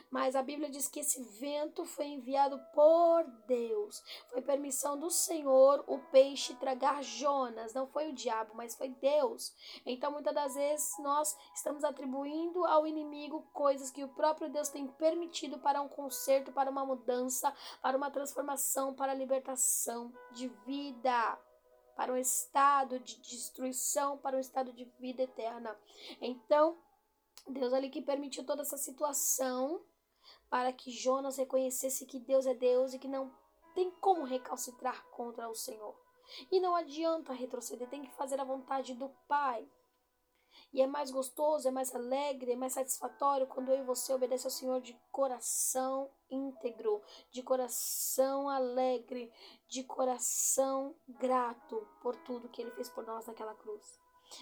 Mas 0.10 0.36
a 0.36 0.42
Bíblia 0.42 0.70
diz 0.70 0.88
que 0.88 1.00
esse 1.00 1.22
vento 1.40 1.86
foi 1.86 2.08
enviado 2.08 2.60
por 2.74 3.24
Deus. 3.48 4.04
Foi 4.30 4.42
permissão 4.42 5.00
do 5.00 5.10
Senhor 5.10 5.84
o 5.88 6.00
peixe 6.12 6.56
tragar 6.56 7.04
Jonas. 7.04 7.74
Não 7.74 7.88
foi 7.88 8.10
o 8.10 8.14
diabo, 8.14 8.54
mas 8.56 8.76
foi 8.76 8.90
Deus. 8.90 9.54
Então, 9.86 10.12
muitas 10.12 10.34
das 10.34 10.56
vezes, 10.56 10.98
nós 11.00 11.38
estamos 11.56 11.84
atribuindo 11.84 12.66
ao 12.66 12.86
inimigo 12.86 13.48
coisas 13.54 13.92
que 13.92 14.04
o 14.04 14.10
próprio 14.10 14.50
Deus 14.50 14.70
tem 14.70 14.88
permitido 14.88 15.60
para 15.60 15.82
um 15.82 15.88
conserto, 15.88 16.52
para 16.52 16.70
uma 16.70 16.86
mudança, 16.86 17.54
para 17.82 17.98
uma 17.98 18.12
transformação, 18.12 18.94
para 18.94 19.12
a 19.12 19.16
libertação 19.16 20.14
de 20.32 20.48
vida 20.66 21.38
para 21.96 22.14
um 22.14 22.18
estado 22.18 23.00
de 23.00 23.20
destruição, 23.22 24.18
para 24.18 24.36
um 24.36 24.40
estado 24.40 24.74
de 24.74 24.86
vida 25.00 25.22
eterna. 25.22 25.78
Então, 26.20 26.76
Deus 27.48 27.74
ali 27.74 27.90
que 27.90 28.02
permitiu 28.02 28.46
toda 28.46 28.62
essa 28.62 28.78
situação 28.78 29.84
para 30.50 30.72
que 30.72 30.92
Jonas 30.92 31.38
reconhecesse 31.38 32.06
que 32.06 32.20
Deus 32.20 32.46
é 32.46 32.54
Deus 32.54 32.94
e 32.94 33.00
que 33.00 33.08
não 33.08 33.32
tem 33.74 33.90
como 33.92 34.24
recalcitrar 34.24 35.06
contra 35.10 35.50
o 35.50 35.56
Senhor. 35.56 35.96
E 36.52 36.60
não 36.60 36.76
adianta 36.76 37.34
retroceder, 37.34 37.90
tem 37.90 38.04
que 38.04 38.16
fazer 38.16 38.40
a 38.40 38.46
vontade 38.46 38.94
do 38.94 39.10
Pai. 39.28 39.68
E 40.74 40.82
é 40.82 40.88
mais 40.88 41.12
gostoso, 41.12 41.68
é 41.68 41.72
mais 41.72 41.94
alegre, 41.96 42.52
é 42.52 42.56
mais 42.56 42.74
satisfatório 42.74 43.48
quando 43.48 43.70
eu 43.70 43.80
e 43.80 43.86
você 43.86 44.14
obedece 44.14 44.46
ao 44.46 44.52
Senhor 44.52 44.82
de 44.82 44.94
coração 45.12 46.10
íntegro, 46.30 47.02
de 47.30 47.42
coração 47.42 48.50
alegre, 48.50 49.32
de 49.68 49.84
coração 49.84 50.96
grato 51.08 51.88
por 52.02 52.16
tudo 52.18 52.50
que 52.50 52.62
Ele 52.62 52.72
fez 52.72 52.90
por 52.90 53.06
nós 53.06 53.28
naquela 53.28 53.56
cruz. 53.56 54.01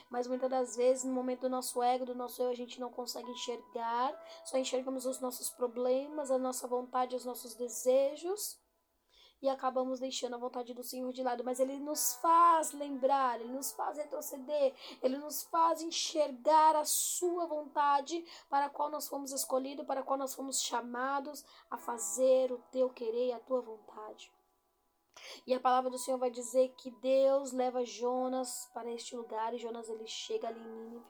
Mas 0.09 0.27
muitas 0.27 0.49
das 0.49 0.75
vezes, 0.75 1.03
no 1.03 1.13
momento 1.13 1.41
do 1.41 1.49
nosso 1.49 1.81
ego, 1.81 2.05
do 2.05 2.15
nosso 2.15 2.41
eu, 2.41 2.49
a 2.49 2.55
gente 2.55 2.79
não 2.79 2.91
consegue 2.91 3.29
enxergar, 3.31 4.13
só 4.45 4.57
enxergamos 4.57 5.05
os 5.05 5.19
nossos 5.19 5.49
problemas, 5.49 6.31
a 6.31 6.37
nossa 6.37 6.67
vontade, 6.67 7.15
os 7.15 7.25
nossos 7.25 7.55
desejos. 7.55 8.59
E 9.41 9.47
acabamos 9.47 10.01
deixando 10.01 10.35
a 10.35 10.37
vontade 10.37 10.73
do 10.73 10.83
Senhor 10.83 11.13
de 11.13 11.23
lado, 11.23 11.45
mas 11.45 11.61
Ele 11.61 11.79
nos 11.79 12.15
faz 12.15 12.73
lembrar, 12.73 13.39
Ele 13.39 13.53
nos 13.53 13.71
faz 13.71 13.97
retroceder, 13.97 14.75
Ele 15.01 15.17
nos 15.17 15.43
faz 15.43 15.81
enxergar 15.81 16.75
a 16.75 16.83
Sua 16.83 17.45
vontade 17.45 18.25
para 18.49 18.65
a 18.65 18.69
qual 18.69 18.89
nós 18.89 19.07
fomos 19.07 19.31
escolhidos, 19.31 19.85
para 19.85 20.01
a 20.01 20.03
qual 20.03 20.19
nós 20.19 20.35
fomos 20.35 20.61
chamados 20.61 21.45
a 21.71 21.77
fazer 21.77 22.51
o 22.51 22.57
Teu 22.69 22.89
querer 22.89 23.27
e 23.27 23.31
a 23.31 23.39
Tua 23.39 23.61
vontade. 23.61 24.29
E 25.45 25.53
a 25.53 25.59
palavra 25.59 25.89
do 25.89 25.97
Senhor 25.97 26.17
vai 26.17 26.29
dizer 26.29 26.69
que 26.77 26.91
Deus 26.91 27.51
leva 27.51 27.85
Jonas 27.85 28.69
para 28.73 28.91
este 28.91 29.15
lugar 29.15 29.53
e 29.53 29.57
Jonas 29.57 29.89
ele 29.89 30.07
chega 30.07 30.47
ali 30.47 30.59
em 30.59 30.63
Nínive. 30.63 31.05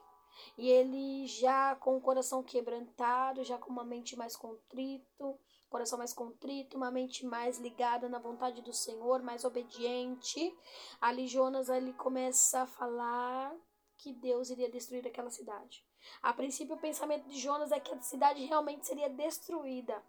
E 0.58 0.70
ele 0.70 1.28
já 1.28 1.76
com 1.76 1.98
o 1.98 2.02
coração 2.02 2.44
quebrantado, 2.44 3.44
já 3.44 3.58
com 3.58 3.70
uma 3.70 3.84
mente 3.84 4.16
mais 4.16 4.36
contrito, 4.36 5.38
coração 5.70 5.98
mais 5.98 6.14
contrito, 6.14 6.78
uma 6.78 6.90
mente 6.90 7.26
mais 7.26 7.60
ligada 7.60 8.10
na 8.10 8.20
vontade 8.20 8.62
do 8.62 8.74
Senhor, 8.74 9.22
mais 9.22 9.44
obediente. 9.44 10.56
Ali 11.00 11.28
Jonas 11.28 11.70
ele 11.70 11.94
começa 11.94 12.62
a 12.62 12.68
falar 12.68 13.56
que 13.98 14.14
Deus 14.14 14.50
iria 14.50 14.70
destruir 14.70 15.06
aquela 15.06 15.30
cidade. 15.30 15.86
A 16.22 16.34
princípio 16.34 16.76
o 16.76 16.80
pensamento 16.80 17.28
de 17.28 17.38
Jonas 17.38 17.72
é 17.72 17.80
que 17.80 17.94
a 17.94 18.02
cidade 18.02 18.44
realmente 18.46 18.88
seria 18.88 19.10
destruída, 19.10 20.02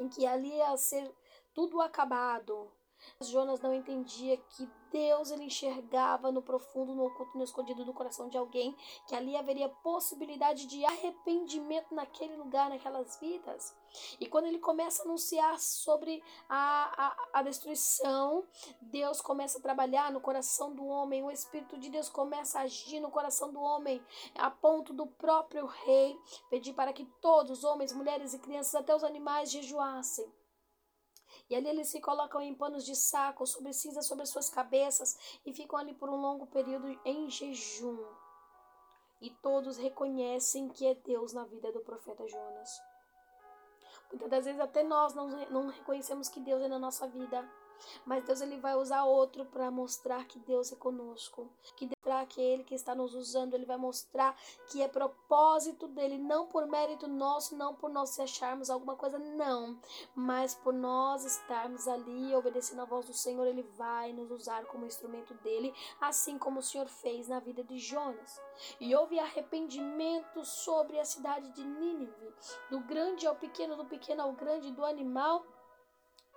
em 0.00 0.08
que 0.08 0.26
ali 0.26 0.54
ia 0.54 0.76
ser 0.76 1.14
tudo 1.52 1.80
acabado, 1.80 2.72
Jonas 3.20 3.60
não 3.60 3.72
entendia 3.72 4.36
que 4.36 4.68
Deus 4.90 5.32
ele 5.32 5.44
enxergava 5.44 6.30
no 6.30 6.40
profundo, 6.40 6.94
no 6.94 7.06
oculto, 7.06 7.36
no 7.36 7.42
escondido 7.42 7.84
do 7.84 7.92
coração 7.92 8.28
de 8.28 8.38
alguém, 8.38 8.76
que 9.08 9.14
ali 9.16 9.36
haveria 9.36 9.68
possibilidade 9.68 10.66
de 10.66 10.84
arrependimento 10.84 11.92
naquele 11.92 12.36
lugar, 12.36 12.70
naquelas 12.70 13.18
vidas. 13.18 13.76
E 14.20 14.26
quando 14.26 14.46
ele 14.46 14.58
começa 14.58 15.02
a 15.02 15.04
anunciar 15.04 15.58
sobre 15.58 16.22
a, 16.48 17.06
a, 17.06 17.40
a 17.40 17.42
destruição, 17.42 18.46
Deus 18.80 19.20
começa 19.20 19.58
a 19.58 19.62
trabalhar 19.62 20.12
no 20.12 20.20
coração 20.20 20.72
do 20.72 20.86
homem, 20.86 21.24
o 21.24 21.30
Espírito 21.30 21.76
de 21.76 21.90
Deus 21.90 22.08
começa 22.08 22.60
a 22.60 22.62
agir 22.62 23.00
no 23.00 23.10
coração 23.10 23.52
do 23.52 23.60
homem, 23.60 24.00
a 24.36 24.48
ponto 24.50 24.92
do 24.92 25.06
próprio 25.06 25.66
rei 25.66 26.16
pedir 26.50 26.72
para 26.72 26.92
que 26.92 27.04
todos, 27.20 27.64
homens, 27.64 27.92
mulheres 27.92 28.32
e 28.32 28.38
crianças, 28.38 28.76
até 28.76 28.94
os 28.94 29.02
animais, 29.02 29.50
jejuassem. 29.50 30.43
E 31.50 31.54
ali 31.54 31.68
eles 31.68 31.88
se 31.88 32.00
colocam 32.00 32.40
em 32.40 32.54
panos 32.54 32.84
de 32.84 32.96
saco, 32.96 33.46
sobre 33.46 33.72
cinza 33.72 34.02
sobre 34.02 34.22
as 34.22 34.30
suas 34.30 34.48
cabeças, 34.48 35.38
e 35.44 35.52
ficam 35.52 35.78
ali 35.78 35.94
por 35.94 36.08
um 36.08 36.16
longo 36.16 36.46
período 36.46 36.88
em 37.04 37.28
jejum. 37.28 37.98
E 39.20 39.30
todos 39.30 39.76
reconhecem 39.76 40.68
que 40.68 40.86
é 40.86 40.94
Deus 40.94 41.32
na 41.32 41.44
vida 41.44 41.70
do 41.72 41.80
profeta 41.80 42.26
Jonas. 42.26 42.80
Muitas 44.10 44.30
das 44.30 44.44
vezes 44.44 44.60
até 44.60 44.82
nós 44.82 45.14
não, 45.14 45.28
não 45.50 45.68
reconhecemos 45.68 46.28
que 46.28 46.40
Deus 46.40 46.62
é 46.62 46.68
na 46.68 46.78
nossa 46.78 47.06
vida. 47.08 47.48
Mas 48.04 48.24
Deus 48.24 48.40
ele 48.40 48.58
vai 48.58 48.74
usar 48.74 49.04
outro 49.04 49.44
para 49.46 49.70
mostrar 49.70 50.24
que 50.26 50.38
Deus 50.38 50.72
é 50.72 50.76
conosco, 50.76 51.48
que 51.76 51.88
para 52.04 52.20
aquele 52.20 52.62
que 52.64 52.74
está 52.74 52.94
nos 52.94 53.14
usando, 53.14 53.54
ele 53.54 53.64
vai 53.64 53.78
mostrar 53.78 54.36
que 54.66 54.82
é 54.82 54.88
propósito 54.88 55.88
dele, 55.88 56.18
não 56.18 56.46
por 56.46 56.66
mérito 56.66 57.08
nosso, 57.08 57.56
não 57.56 57.74
por 57.74 57.90
nós 57.90 58.18
acharmos 58.20 58.68
alguma 58.68 58.94
coisa, 58.94 59.18
não, 59.18 59.78
mas 60.14 60.54
por 60.54 60.74
nós 60.74 61.24
estarmos 61.24 61.88
ali 61.88 62.34
obedecendo 62.34 62.82
a 62.82 62.84
voz 62.84 63.06
do 63.06 63.14
Senhor, 63.14 63.46
ele 63.46 63.62
vai 63.76 64.12
nos 64.12 64.30
usar 64.30 64.66
como 64.66 64.84
instrumento 64.84 65.32
dele, 65.34 65.74
assim 66.00 66.38
como 66.38 66.60
o 66.60 66.62
Senhor 66.62 66.88
fez 66.88 67.28
na 67.28 67.40
vida 67.40 67.64
de 67.64 67.78
Jonas. 67.78 68.40
E 68.78 68.94
houve 68.94 69.18
arrependimento 69.18 70.44
sobre 70.44 71.00
a 71.00 71.04
cidade 71.04 71.50
de 71.52 71.64
Nínive, 71.64 72.34
do 72.70 72.80
grande 72.80 73.26
ao 73.26 73.34
pequeno, 73.34 73.76
do 73.76 73.84
pequeno 73.86 74.22
ao 74.22 74.32
grande, 74.32 74.70
do 74.70 74.84
animal 74.84 75.44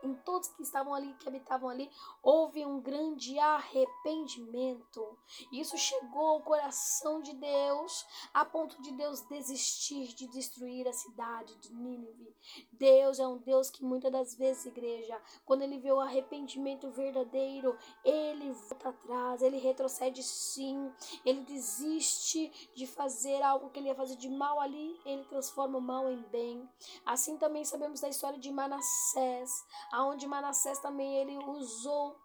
em 0.04 0.14
todos 0.14 0.50
que 0.50 0.62
estavam 0.62 0.94
ali, 0.94 1.14
que 1.16 1.28
habitavam 1.28 1.70
ali, 1.70 1.90
houve 2.22 2.66
um 2.66 2.80
grande 2.80 3.38
arrependimento. 3.40 5.18
Isso 5.52 5.78
chegou 5.78 6.28
ao 6.28 6.42
coração 6.42 7.22
de 7.22 7.34
Deus, 7.34 8.06
a 8.34 8.46
ponto 8.46 8.82
de 8.82 8.92
Deus 8.92 9.22
desistir 9.22 10.14
de 10.14 10.28
destruir 10.28 10.88
a 10.88 10.94
cidade 10.94 11.56
de 11.56 11.74
Nínive. 11.74 12.36
Deus 12.72 13.20
é 13.20 13.28
um 13.28 13.38
Deus 13.38 13.70
que 13.70 13.84
muitas 13.84 14.12
das 14.12 14.36
vezes, 14.36 14.66
igreja, 14.66 15.20
quando 15.46 15.64
ele 15.64 15.80
vê 15.80 15.92
o 15.92 16.00
arrependimento 16.00 16.90
verdadeiro, 16.92 17.78
ele 18.04 18.52
volta 18.52 18.90
atrás, 18.90 19.42
ele 19.42 19.58
retrocede 19.58 20.24
sim, 20.24 20.92
ele 21.26 21.42
desiste 21.42 22.52
de 22.74 22.86
fazer 22.86 23.42
algo 23.42 23.70
que 23.70 23.80
ele 23.80 23.88
ia 23.88 23.96
fazer 23.96 24.16
de 24.16 24.30
mal 24.30 24.60
ali, 24.60 25.00
ele 25.06 25.24
transforma 25.26 25.78
o 25.78 25.82
mal 25.82 26.10
em 26.10 26.22
bem. 26.24 26.70
Assim 27.06 27.38
também 27.38 27.66
sabemos 27.66 28.00
da 28.00 28.10
história 28.10 28.40
de 28.40 28.52
Manassés 28.52 29.66
aonde 29.98 30.28
Manassés 30.28 30.78
também 30.78 31.18
ele 31.18 31.38
usou 31.38 32.16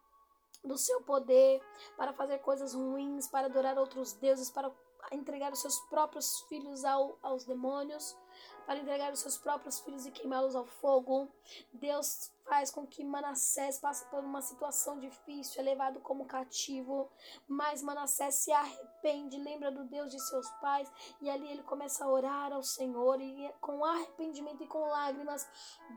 do 0.62 0.76
seu 0.76 1.00
poder 1.02 1.62
para 1.96 2.12
fazer 2.12 2.38
coisas 2.40 2.74
ruins, 2.74 3.26
para 3.26 3.46
adorar 3.46 3.78
outros 3.78 4.12
deuses, 4.12 4.50
para 4.50 4.70
entregar 5.10 5.50
os 5.52 5.60
seus 5.60 5.80
próprios 5.86 6.42
filhos 6.42 6.84
ao, 6.84 7.18
aos 7.22 7.44
demônios 7.44 8.14
para 8.66 8.78
entregar 8.78 9.12
os 9.12 9.20
seus 9.20 9.36
próprios 9.36 9.80
filhos 9.80 10.06
e 10.06 10.10
queimá-los 10.10 10.54
ao 10.54 10.64
fogo. 10.64 11.28
Deus 11.72 12.30
faz 12.52 12.70
com 12.70 12.86
que 12.86 13.02
Manassés 13.02 13.78
passe 13.78 14.04
por 14.10 14.22
uma 14.22 14.42
situação 14.42 15.00
difícil, 15.00 15.62
é 15.62 15.64
levado 15.64 16.00
como 16.00 16.26
cativo, 16.26 17.10
mas 17.48 17.80
Manassés 17.80 18.34
se 18.34 18.52
arrepende, 18.52 19.38
lembra 19.38 19.72
do 19.72 19.84
Deus 19.84 20.10
de 20.10 20.20
seus 20.20 20.46
pais 20.60 20.92
e 21.22 21.30
ali 21.30 21.48
ele 21.48 21.62
começa 21.62 22.04
a 22.04 22.10
orar 22.10 22.52
ao 22.52 22.62
Senhor 22.62 23.18
e 23.22 23.50
com 23.58 23.82
arrependimento 23.82 24.62
e 24.62 24.66
com 24.66 24.80
lágrimas, 24.80 25.48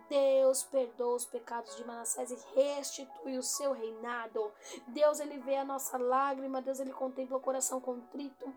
Deus 0.07 0.63
perdoa 0.63 1.17
os 1.17 1.25
pecados 1.25 1.75
de 1.75 1.83
Manassés 1.83 2.31
e 2.31 2.37
restitui 2.55 3.37
o 3.37 3.43
seu 3.43 3.73
reinado. 3.73 4.49
Deus 4.87 5.19
ele 5.19 5.37
vê 5.39 5.57
a 5.57 5.65
nossa 5.65 5.97
lágrima, 5.97 6.61
Deus 6.61 6.79
ele 6.79 6.93
contempla 6.93 7.35
o 7.35 7.41
coração 7.41 7.81
contrito. 7.81 8.49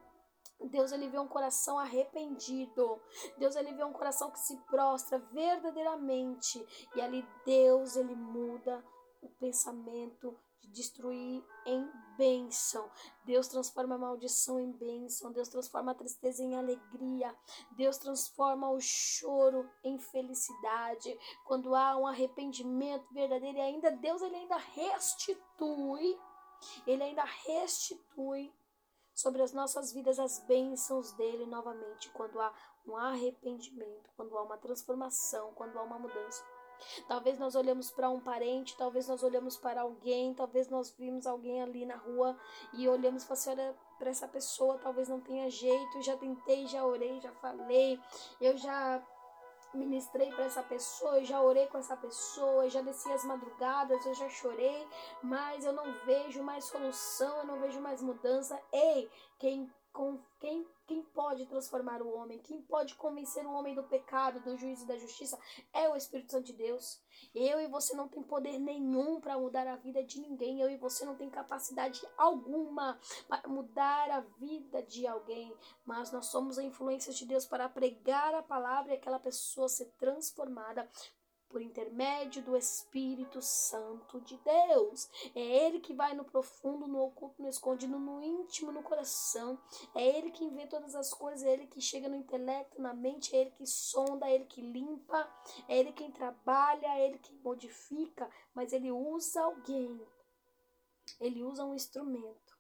Deus 0.67 0.93
ele 0.93 1.09
vê 1.09 1.19
um 1.19 1.29
coração 1.29 1.79
arrependido. 1.79 3.01
Deus 3.37 3.57
ele 3.57 3.73
vê 3.73 3.85
um 3.85 3.93
coração 3.93 4.31
que 4.31 4.41
se 4.41 4.57
prostra 4.67 5.19
verdadeiramente 5.19 6.65
e 6.95 7.01
ali 7.01 7.27
Deus 7.45 7.97
ele 7.97 8.15
muda 8.15 8.85
o 9.23 9.29
pensamento 9.29 10.37
de 10.61 10.69
destruir 10.71 11.45
em 11.67 11.91
bênção. 12.17 12.91
Deus 13.25 13.49
transforma 13.49 13.95
a 13.95 13.99
maldição 13.99 14.59
em 14.59 14.73
bênção. 14.73 15.33
Deus 15.33 15.49
transforma 15.49 15.93
a 15.93 15.95
tristeza 15.95 16.43
em 16.43 16.57
alegria. 16.57 17.35
Deus 17.73 17.99
transforma 17.99 18.69
o 18.71 18.81
choro 18.81 19.69
em 19.85 19.99
felicidade. 19.99 21.17
Quando 21.47 21.75
há 21.75 21.97
um 21.97 22.07
arrependimento 22.07 23.07
verdadeiro, 23.13 23.59
e 23.59 23.61
ainda 23.61 23.91
Deus 23.91 24.23
ele 24.23 24.37
ainda 24.37 24.57
restitui, 24.57 26.19
ele 26.87 27.03
ainda 27.03 27.25
restitui 27.25 28.53
sobre 29.19 29.43
as 29.43 29.53
nossas 29.53 29.93
vidas 29.93 30.21
as 30.21 30.39
bênçãos 30.47 31.11
dele 31.15 31.45
novamente, 31.45 32.09
quando 32.11 32.41
há 32.41 32.53
um 32.87 32.97
arrependimento, 32.97 34.09
quando 34.17 34.39
há 34.39 34.43
uma 34.43 34.57
transformação, 34.57 35.53
quando 35.57 35.77
há 35.77 35.83
uma 35.83 35.99
mudança. 35.99 36.45
Talvez 37.09 37.37
nós 37.37 37.57
olhamos 37.57 37.91
para 37.91 38.09
um 38.09 38.21
parente, 38.21 38.77
talvez 38.77 39.09
nós 39.09 39.25
olhamos 39.25 39.57
para 39.57 39.81
alguém, 39.81 40.33
talvez 40.35 40.69
nós 40.69 40.93
vimos 40.93 41.27
alguém 41.27 41.61
ali 41.61 41.85
na 41.85 41.97
rua 41.97 42.39
e 42.73 42.89
olhamos 42.89 43.25
e 43.25 43.27
falamos 43.27 43.49
assim, 43.49 43.51
olha 43.51 43.75
para 43.99 44.11
essa 44.11 44.29
pessoa, 44.29 44.79
talvez 44.79 45.09
não 45.09 45.21
tenha 45.21 45.51
jeito, 45.51 46.01
já 46.01 46.17
tentei, 46.17 46.69
já 46.69 46.87
orei, 46.87 47.21
já 47.21 47.33
falei, 47.33 48.01
eu 48.41 48.57
já 48.57 49.05
ministrei 49.75 50.31
para 50.33 50.45
essa 50.45 50.63
pessoa, 50.63 51.19
eu 51.19 51.25
já 51.25 51.41
orei 51.43 51.67
com 51.67 51.79
essa 51.79 51.97
pessoa, 51.97 52.65
eu 52.65 52.71
já 52.71 52.81
desci 52.81 53.11
as 53.13 53.25
madrugadas, 53.25 54.05
eu 54.07 54.15
já 54.15 54.29
chorei, 54.29 54.87
mas 55.23 55.65
eu 55.65 55.73
não 55.73 55.93
vejo 56.05 56.43
mais 56.43 56.65
solução, 56.65 57.39
eu 57.39 57.47
não 57.47 57.61
vejo 57.61 57.81
mais 57.81 58.03
mudança. 58.03 58.61
Ei, 58.73 59.11
quem 59.39 59.71
com 59.93 60.19
quem, 60.41 60.67
quem 60.89 61.03
pode 61.03 61.45
transformar 61.45 62.01
o 62.01 62.09
homem, 62.09 62.39
quem 62.39 62.63
pode 62.63 62.95
convencer 62.95 63.45
o 63.47 63.53
homem 63.53 63.75
do 63.75 63.83
pecado, 63.83 64.41
do 64.41 64.57
juízo 64.57 64.85
e 64.85 64.89
da 64.89 64.97
justiça 64.97 65.39
é 65.71 65.87
o 65.87 65.95
Espírito 65.95 66.33
Santo 66.33 66.47
de 66.47 66.55
Deus. 66.55 66.99
Eu 67.35 67.61
e 67.61 67.69
você 67.69 67.95
não 67.95 68.09
tem 68.09 68.23
poder 68.23 68.59
nenhum 68.59 69.21
para 69.21 69.39
mudar 69.39 69.67
a 69.67 69.77
vida 69.77 70.03
de 70.03 70.19
ninguém. 70.19 70.63
Eu 70.63 70.71
e 70.71 70.79
você 70.79 71.05
não 71.05 71.15
tem 71.15 71.29
capacidade 71.29 72.01
alguma 72.17 72.99
para 73.29 73.47
mudar 73.47 74.11
a 74.11 74.21
vida 74.21 74.83
de 74.83 75.07
alguém, 75.07 75.55
mas 75.85 76.11
nós 76.11 76.27
somos 76.27 76.59
a 76.59 76.65
influência 76.65 77.13
de 77.13 77.27
Deus 77.27 77.45
para 77.45 77.69
pregar 77.69 78.35
a 78.35 78.43
palavra 78.43 78.93
e 78.93 78.97
aquela 78.97 79.19
pessoa 79.19 79.69
ser 79.69 79.93
transformada 79.99 80.89
por 81.49 81.63
intermédio 81.63 82.43
do 82.43 82.57
Espírito 82.57 83.41
Santo 83.41 84.21
de 84.21 84.37
Deus. 84.39 85.09
É 85.35 85.41
Ele 85.41 85.81
que 85.81 85.95
vai 85.95 86.15
no 86.15 86.25
profundo, 86.25 86.87
no 86.87 87.03
oculto, 87.03 87.43
no 87.43 87.49
escondido, 87.49 87.99
no 87.99 88.23
íntimo, 88.23 88.71
no 88.71 88.83
coração. 88.83 89.59
É 89.95 90.05
Ele 90.05 90.31
que 90.31 90.49
vê 90.51 90.67
todas 90.67 90.95
as 90.95 91.13
coisas, 91.13 91.43
é 91.43 91.53
Ele 91.53 91.67
que 91.67 91.81
chega 91.81 92.09
no 92.09 92.17
intelecto, 92.17 92.81
na 92.81 92.93
mente, 92.95 93.35
é 93.35 93.41
Ele 93.41 93.51
que 93.51 93.67
sonda, 93.67 94.29
é 94.29 94.35
Ele 94.35 94.45
que 94.45 94.61
limpa, 94.61 95.29
é 95.67 95.79
Ele 95.79 95.93
quem 95.93 96.11
trabalha, 96.11 96.87
é 96.99 97.07
Ele 97.07 97.19
que 97.19 97.35
modifica, 97.37 98.31
mas 98.55 98.73
Ele 98.73 98.91
usa 98.91 99.43
alguém, 99.43 100.01
Ele 101.21 101.43
usa 101.43 101.65
um 101.65 101.75
instrumento 101.75 102.59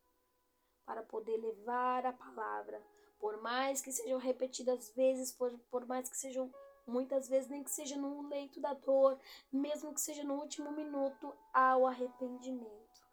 para 0.86 1.02
poder 1.02 1.36
levar 1.36 2.06
a 2.06 2.12
palavra. 2.12 2.82
Por 3.18 3.42
mais 3.42 3.82
que 3.82 3.92
sejam 3.92 4.18
repetidas 4.18 4.90
vezes, 4.94 5.32
por, 5.32 5.52
por 5.70 5.84
mais 5.86 6.08
que 6.08 6.16
sejam 6.16 6.50
muitas 6.90 7.28
vezes, 7.28 7.48
nem 7.48 7.62
que 7.62 7.70
seja 7.70 7.96
no 7.96 8.28
leito 8.28 8.60
da 8.60 8.74
dor, 8.74 9.18
mesmo 9.52 9.92
que 9.92 10.00
seja 10.00 10.24
no 10.24 10.34
último 10.34 10.72
minuto, 10.72 11.36
ao 11.52 11.86
arrependimento. 11.86 13.06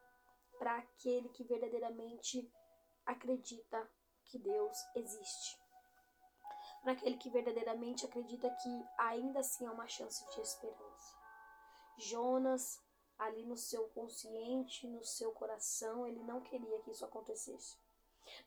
Para 0.57 0.77
aquele 0.77 1.29
que 1.29 1.43
verdadeiramente 1.43 2.51
acredita 3.05 3.89
que 4.25 4.39
Deus 4.39 4.77
existe. 4.95 5.59
Para 6.81 6.93
aquele 6.93 7.17
que 7.17 7.29
verdadeiramente 7.29 8.05
acredita 8.05 8.49
que 8.49 8.85
ainda 8.97 9.39
assim 9.39 9.65
há 9.65 9.71
uma 9.71 9.87
chance 9.87 10.23
de 10.33 10.41
esperança. 10.41 11.15
Jonas, 11.97 12.81
ali 13.17 13.45
no 13.45 13.57
seu 13.57 13.87
consciente, 13.89 14.87
no 14.87 15.03
seu 15.03 15.31
coração, 15.31 16.05
ele 16.05 16.23
não 16.23 16.41
queria 16.41 16.81
que 16.81 16.91
isso 16.91 17.05
acontecesse. 17.05 17.77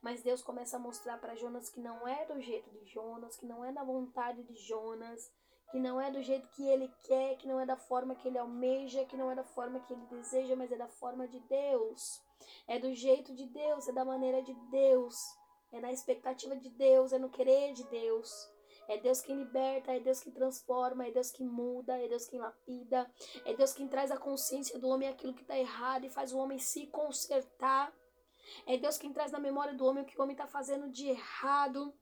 Mas 0.01 0.23
Deus 0.23 0.43
começa 0.43 0.77
a 0.77 0.81
mostrar 0.81 1.19
para 1.19 1.35
Jonas 1.35 1.69
que 1.69 1.81
não 1.81 2.07
é 2.07 2.25
do 2.27 2.41
jeito 2.41 2.71
de 2.71 2.85
Jonas, 2.87 3.37
que 3.37 3.47
não 3.47 3.65
é 3.65 3.73
da 3.73 3.85
vontade 3.85 4.43
de 4.43 4.55
Jonas, 4.55 5.31
que 5.71 5.79
não 5.79 6.01
é 6.01 6.11
do 6.11 6.23
jeito 6.23 6.49
que 6.49 6.67
ele 6.67 6.91
quer, 7.07 7.37
que 7.37 7.47
não 7.47 7.61
é 7.61 7.67
da 7.67 7.77
forma 7.77 8.15
que 8.15 8.29
ele 8.29 8.39
almeja, 8.39 9.05
que 9.05 9.17
não 9.17 9.31
é 9.31 9.35
da 9.35 9.45
forma 9.45 9.81
que 9.81 9.93
ele 9.93 10.07
deseja, 10.07 10.57
mas 10.57 10.73
é 10.73 10.77
da 10.77 10.89
forma 10.89 11.29
de 11.29 11.41
Deus. 11.41 12.23
É 12.67 12.79
do 12.79 12.95
jeito 12.95 13.35
de 13.35 13.47
Deus, 13.47 13.89
é 13.89 13.93
da 13.93 14.05
maneira 14.05 14.43
de 14.43 14.55
Deus, 14.71 15.17
é 15.73 15.81
na 15.81 15.93
expectativa 15.93 16.57
de 16.57 16.71
Deus, 16.71 17.13
é 17.13 17.19
no 17.19 17.29
querer 17.29 17.73
de 17.75 17.85
Deus. 17.85 18.31
É 18.89 18.97
Deus 18.97 19.21
quem 19.21 19.37
liberta, 19.37 19.93
é 19.93 20.01
Deus 20.01 20.21
que 20.21 20.31
transforma, 20.31 21.07
é 21.07 21.11
Deus 21.11 21.31
que 21.31 21.45
muda, 21.45 21.99
é 21.99 22.09
Deus 22.09 22.27
quem 22.27 22.41
lapida, 22.41 23.11
é 23.45 23.53
Deus 23.53 23.75
quem 23.75 23.87
traz 23.87 24.11
a 24.11 24.17
consciência 24.17 24.79
do 24.79 24.89
homem 24.89 25.07
aquilo 25.07 25.35
que 25.35 25.43
está 25.43 25.59
errado 25.59 26.05
e 26.05 26.11
faz 26.11 26.33
o 26.33 26.39
homem 26.39 26.59
se 26.59 26.87
consertar. 26.87 27.93
É 28.67 28.77
Deus 28.77 28.99
quem 28.99 29.13
traz 29.13 29.33
na 29.33 29.39
memória 29.39 29.75
do 29.75 29.85
homem 29.85 30.03
o 30.03 30.07
que 30.07 30.19
o 30.19 30.23
homem 30.23 30.35
está 30.35 30.47
fazendo 30.47 30.89
de 30.91 31.09
errado 31.09 31.95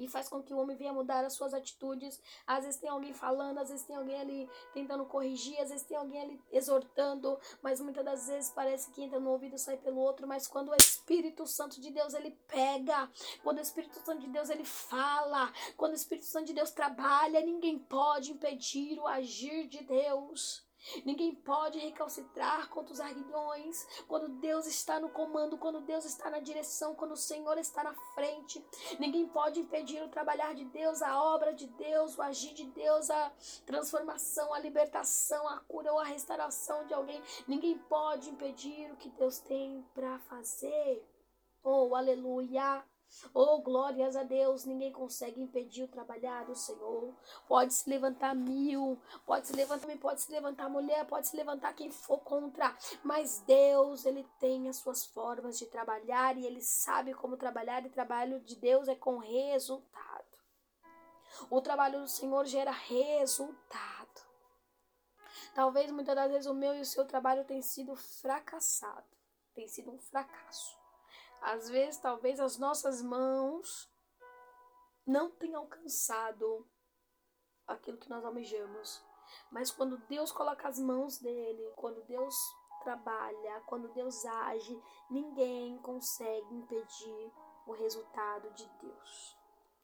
e 0.00 0.08
faz 0.08 0.28
com 0.28 0.42
que 0.42 0.54
o 0.54 0.58
homem 0.58 0.76
venha 0.76 0.94
mudar 0.94 1.24
as 1.24 1.34
suas 1.34 1.52
atitudes. 1.52 2.20
Às 2.46 2.64
vezes 2.64 2.80
tem 2.80 2.88
alguém 2.88 3.12
falando, 3.12 3.58
às 3.58 3.68
vezes 3.68 3.84
tem 3.84 3.94
alguém 3.94 4.18
ali 4.18 4.50
tentando 4.72 5.04
corrigir, 5.04 5.60
às 5.60 5.68
vezes 5.68 5.86
tem 5.86 5.96
alguém 5.96 6.22
ali 6.22 6.42
exortando, 6.50 7.38
mas 7.62 7.80
muitas 7.80 8.04
das 8.04 8.26
vezes 8.26 8.50
parece 8.50 8.90
que 8.90 9.02
entra 9.02 9.20
no 9.20 9.30
ouvido 9.30 9.56
e 9.56 9.58
sai 9.58 9.76
pelo 9.76 10.00
outro. 10.00 10.26
Mas 10.26 10.48
quando 10.48 10.70
o 10.70 10.74
Espírito 10.74 11.46
Santo 11.46 11.80
de 11.80 11.90
Deus 11.90 12.14
ele 12.14 12.30
pega, 12.48 13.10
quando 13.42 13.58
o 13.58 13.62
Espírito 13.62 14.00
Santo 14.00 14.22
de 14.22 14.28
Deus 14.28 14.48
ele 14.48 14.64
fala, 14.64 15.52
quando 15.76 15.92
o 15.92 15.96
Espírito 15.96 16.26
Santo 16.26 16.46
de 16.46 16.54
Deus 16.54 16.70
trabalha, 16.70 17.42
ninguém 17.42 17.78
pode 17.78 18.32
impedir 18.32 18.98
o 18.98 19.06
agir 19.06 19.68
de 19.68 19.84
Deus. 19.84 20.69
Ninguém 21.04 21.34
pode 21.34 21.78
recalcitrar 21.78 22.68
contra 22.68 22.92
os 22.92 23.00
arguilhões 23.00 23.86
quando 24.06 24.28
Deus 24.40 24.66
está 24.66 24.98
no 24.98 25.10
comando, 25.10 25.58
quando 25.58 25.80
Deus 25.80 26.04
está 26.04 26.30
na 26.30 26.40
direção, 26.40 26.94
quando 26.94 27.12
o 27.12 27.16
Senhor 27.16 27.58
está 27.58 27.84
na 27.84 27.94
frente. 28.14 28.64
Ninguém 28.98 29.28
pode 29.28 29.60
impedir 29.60 30.02
o 30.02 30.08
trabalhar 30.08 30.54
de 30.54 30.64
Deus, 30.64 31.02
a 31.02 31.22
obra 31.22 31.52
de 31.52 31.66
Deus, 31.66 32.16
o 32.16 32.22
agir 32.22 32.54
de 32.54 32.64
Deus, 32.66 33.10
a 33.10 33.32
transformação, 33.66 34.52
a 34.54 34.58
libertação, 34.58 35.46
a 35.48 35.60
cura 35.60 35.92
ou 35.92 35.98
a 35.98 36.04
restauração 36.04 36.86
de 36.86 36.94
alguém. 36.94 37.22
Ninguém 37.46 37.78
pode 37.78 38.30
impedir 38.30 38.90
o 38.92 38.96
que 38.96 39.10
Deus 39.10 39.38
tem 39.38 39.84
para 39.94 40.18
fazer. 40.20 41.04
Oh, 41.62 41.94
aleluia! 41.94 42.82
Oh, 43.34 43.60
glórias 43.60 44.16
a 44.16 44.22
Deus, 44.22 44.64
ninguém 44.64 44.92
consegue 44.92 45.40
impedir 45.40 45.84
o 45.84 45.88
trabalhar 45.88 46.44
do 46.44 46.54
Senhor. 46.54 47.14
Pode 47.46 47.74
se 47.74 47.88
levantar 47.88 48.34
mil, 48.34 49.00
pode 49.26 49.48
se 49.48 49.52
levantar, 49.54 49.96
pode 49.98 50.20
se 50.20 50.32
levantar 50.32 50.68
mulher, 50.68 51.06
pode 51.06 51.28
se 51.28 51.36
levantar 51.36 51.74
quem 51.74 51.90
for 51.90 52.18
contra, 52.18 52.76
mas 53.04 53.40
Deus, 53.40 54.06
ele 54.06 54.26
tem 54.38 54.68
as 54.68 54.76
suas 54.76 55.04
formas 55.04 55.58
de 55.58 55.66
trabalhar 55.66 56.36
e 56.36 56.46
ele 56.46 56.62
sabe 56.62 57.12
como 57.14 57.36
trabalhar, 57.36 57.84
e 57.84 57.88
o 57.88 57.92
trabalho 57.92 58.40
de 58.40 58.56
Deus 58.56 58.88
é 58.88 58.94
com 58.94 59.18
resultado. 59.18 60.00
O 61.48 61.60
trabalho 61.60 62.00
do 62.00 62.08
Senhor 62.08 62.44
gera 62.44 62.70
resultado. 62.70 64.20
Talvez 65.54 65.90
muitas 65.90 66.14
das 66.14 66.30
vezes 66.30 66.46
o 66.46 66.54
meu 66.54 66.74
e 66.74 66.80
o 66.80 66.86
seu 66.86 67.04
trabalho 67.04 67.44
tenha 67.44 67.62
sido 67.62 67.94
fracassado, 67.96 69.06
tem 69.54 69.66
sido 69.66 69.90
um 69.90 69.98
fracasso. 69.98 70.79
Às 71.40 71.68
vezes, 71.68 72.00
talvez 72.00 72.38
as 72.38 72.58
nossas 72.58 73.02
mãos 73.02 73.90
não 75.06 75.30
tenham 75.30 75.62
alcançado 75.62 76.68
aquilo 77.66 77.98
que 77.98 78.10
nós 78.10 78.24
almejamos. 78.24 79.02
Mas 79.50 79.70
quando 79.70 79.98
Deus 80.06 80.30
coloca 80.32 80.68
as 80.68 80.78
mãos 80.78 81.18
dele, 81.18 81.72
quando 81.76 82.02
Deus 82.04 82.34
trabalha, 82.82 83.62
quando 83.66 83.92
Deus 83.92 84.24
age, 84.24 84.82
ninguém 85.10 85.78
consegue 85.78 86.54
impedir 86.54 87.32
o 87.66 87.72
resultado 87.72 88.50
de 88.52 88.66
Deus. 88.80 89.36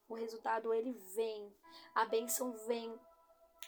O 0.09 0.15
resultado 0.15 0.73
ele 0.73 0.93
vem, 1.15 1.55
a 1.95 2.05
bênção 2.05 2.53
vem, 2.67 2.99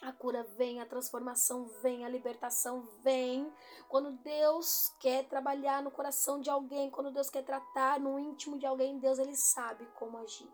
a 0.01 0.11
cura 0.13 0.43
vem, 0.57 0.79
a 0.79 0.85
transformação 0.85 1.65
vem, 1.81 2.05
a 2.05 2.09
libertação 2.09 2.81
vem. 3.03 3.51
Quando 3.87 4.11
Deus 4.23 4.93
quer 4.99 5.27
trabalhar 5.27 5.83
no 5.83 5.91
coração 5.91 6.39
de 6.39 6.49
alguém, 6.49 6.89
quando 6.89 7.11
Deus 7.11 7.29
quer 7.29 7.43
tratar 7.43 7.99
no 7.99 8.17
íntimo 8.17 8.57
de 8.57 8.65
alguém, 8.65 8.97
Deus 8.97 9.19
ele 9.19 9.35
sabe 9.35 9.85
como 9.95 10.17
agir. 10.17 10.49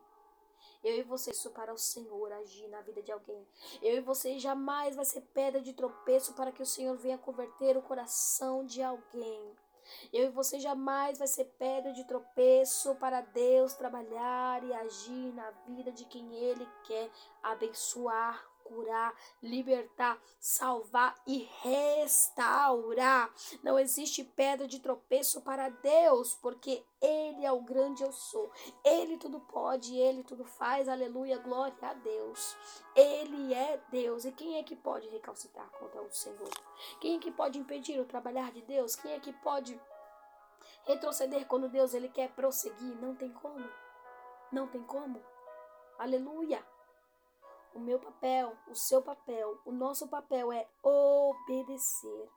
Eu 0.84 0.98
e 0.98 1.04
você, 1.04 1.32
isso 1.32 1.50
para 1.52 1.74
o 1.74 1.78
Senhor 1.78 2.32
agir 2.32 2.68
na 2.68 2.82
vida 2.82 3.02
de 3.02 3.12
alguém. 3.12 3.48
Eu 3.82 3.98
e 3.98 4.02
você 4.02 4.38
jamais 4.38 4.96
vai 4.96 5.06
ser 5.06 5.22
pedra 5.22 5.62
de 5.62 5.74
tropeço 5.74 6.34
para 6.34 6.52
que 6.52 6.62
o 6.62 6.66
Senhor 6.66 6.96
venha 6.98 7.18
converter 7.18 7.76
o 7.78 7.82
coração 7.82 8.66
de 8.66 8.82
alguém. 8.84 9.56
Eu 10.12 10.26
e 10.26 10.30
você 10.30 10.60
jamais 10.60 11.18
vai 11.18 11.28
ser 11.28 11.46
pedra 11.60 11.92
de 11.94 12.04
tropeço 12.06 12.96
para 12.96 13.22
Deus 13.22 13.74
trabalhar 13.74 14.64
e 14.64 14.74
agir 14.74 15.34
na 15.34 15.52
vida 15.68 15.92
de 15.92 16.06
quem 16.06 16.36
Ele 16.36 16.68
quer 16.84 17.10
abençoar 17.44 18.55
curar, 18.66 19.14
libertar, 19.42 20.20
salvar 20.40 21.16
e 21.26 21.48
restaurar. 21.62 23.32
Não 23.64 23.80
existe 23.80 24.24
pedra 24.24 24.68
de 24.68 24.80
tropeço 24.80 25.42
para 25.42 25.70
Deus, 25.70 26.34
porque 26.34 26.84
Ele 27.00 27.46
é 27.46 27.52
o 27.52 27.62
grande 27.62 28.04
eu 28.04 28.12
sou. 28.12 28.52
Ele 28.84 29.18
tudo 29.18 29.40
pode, 29.40 29.96
Ele 29.96 30.24
tudo 30.24 30.44
faz. 30.44 30.90
Aleluia, 30.90 31.38
glória 31.38 31.78
a 31.82 31.94
Deus. 31.94 32.58
Ele 32.96 33.54
é 33.54 33.80
Deus. 33.90 34.26
E 34.26 34.32
quem 34.32 34.58
é 34.58 34.64
que 34.64 34.76
pode 34.76 35.08
recalcitrar 35.10 35.70
contra 35.72 36.02
o 36.02 36.12
Senhor? 36.12 36.50
Quem 37.00 37.18
é 37.18 37.20
que 37.20 37.32
pode 37.32 37.60
impedir 37.60 38.00
o 38.00 38.06
trabalhar 38.06 38.52
de 38.52 38.62
Deus? 38.64 38.96
Quem 38.96 39.14
é 39.14 39.20
que 39.20 39.32
pode 39.32 39.80
retroceder 40.84 41.46
quando 41.46 41.70
Deus 41.70 41.94
ele 41.94 42.10
quer 42.10 42.32
prosseguir? 42.32 42.96
Não 43.00 43.16
tem 43.16 43.32
como. 43.32 43.70
Não 44.52 44.68
tem 44.68 44.82
como. 44.84 45.24
Aleluia. 45.98 46.75
O 47.76 47.80
meu 47.80 48.00
papel, 48.00 48.56
o 48.70 48.74
seu 48.74 49.02
papel, 49.02 49.60
o 49.66 49.72
nosso 49.72 50.08
papel 50.08 50.50
é 50.50 50.66
obedecer. 50.82 52.30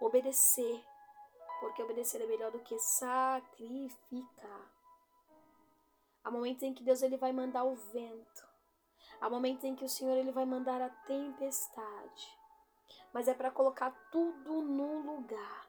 Obedecer. 0.00 0.82
Porque 1.60 1.82
obedecer 1.82 2.22
é 2.22 2.26
melhor 2.26 2.50
do 2.50 2.58
que 2.60 2.78
sacrificar. 2.78 4.72
Há 6.24 6.30
momentos 6.30 6.62
em 6.62 6.72
que 6.72 6.82
Deus 6.82 7.02
ele 7.02 7.18
vai 7.18 7.34
mandar 7.34 7.64
o 7.64 7.74
vento. 7.74 8.48
Há 9.20 9.28
momentos 9.28 9.62
em 9.62 9.76
que 9.76 9.84
o 9.84 9.88
Senhor 9.90 10.16
ele 10.16 10.32
vai 10.32 10.46
mandar 10.46 10.80
a 10.80 10.88
tempestade. 10.88 12.38
Mas 13.12 13.28
é 13.28 13.34
para 13.34 13.50
colocar 13.50 13.90
tudo 14.10 14.62
no 14.62 15.00
lugar. 15.00 15.68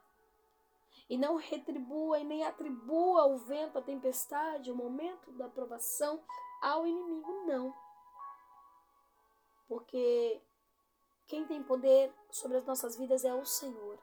E 1.09 1.17
não 1.17 1.35
retribua 1.35 2.19
e 2.19 2.23
nem 2.23 2.45
atribua 2.45 3.25
o 3.25 3.37
vento, 3.37 3.77
a 3.77 3.81
tempestade, 3.81 4.71
o 4.71 4.75
momento 4.75 5.29
da 5.33 5.49
provação 5.49 6.23
ao 6.61 6.87
inimigo, 6.87 7.43
não. 7.45 7.84
Porque 9.67 10.41
quem 11.27 11.45
tem 11.45 11.63
poder 11.63 12.13
sobre 12.31 12.57
as 12.57 12.65
nossas 12.65 12.95
vidas 12.95 13.25
é 13.25 13.33
o 13.33 13.45
Senhor. 13.45 13.99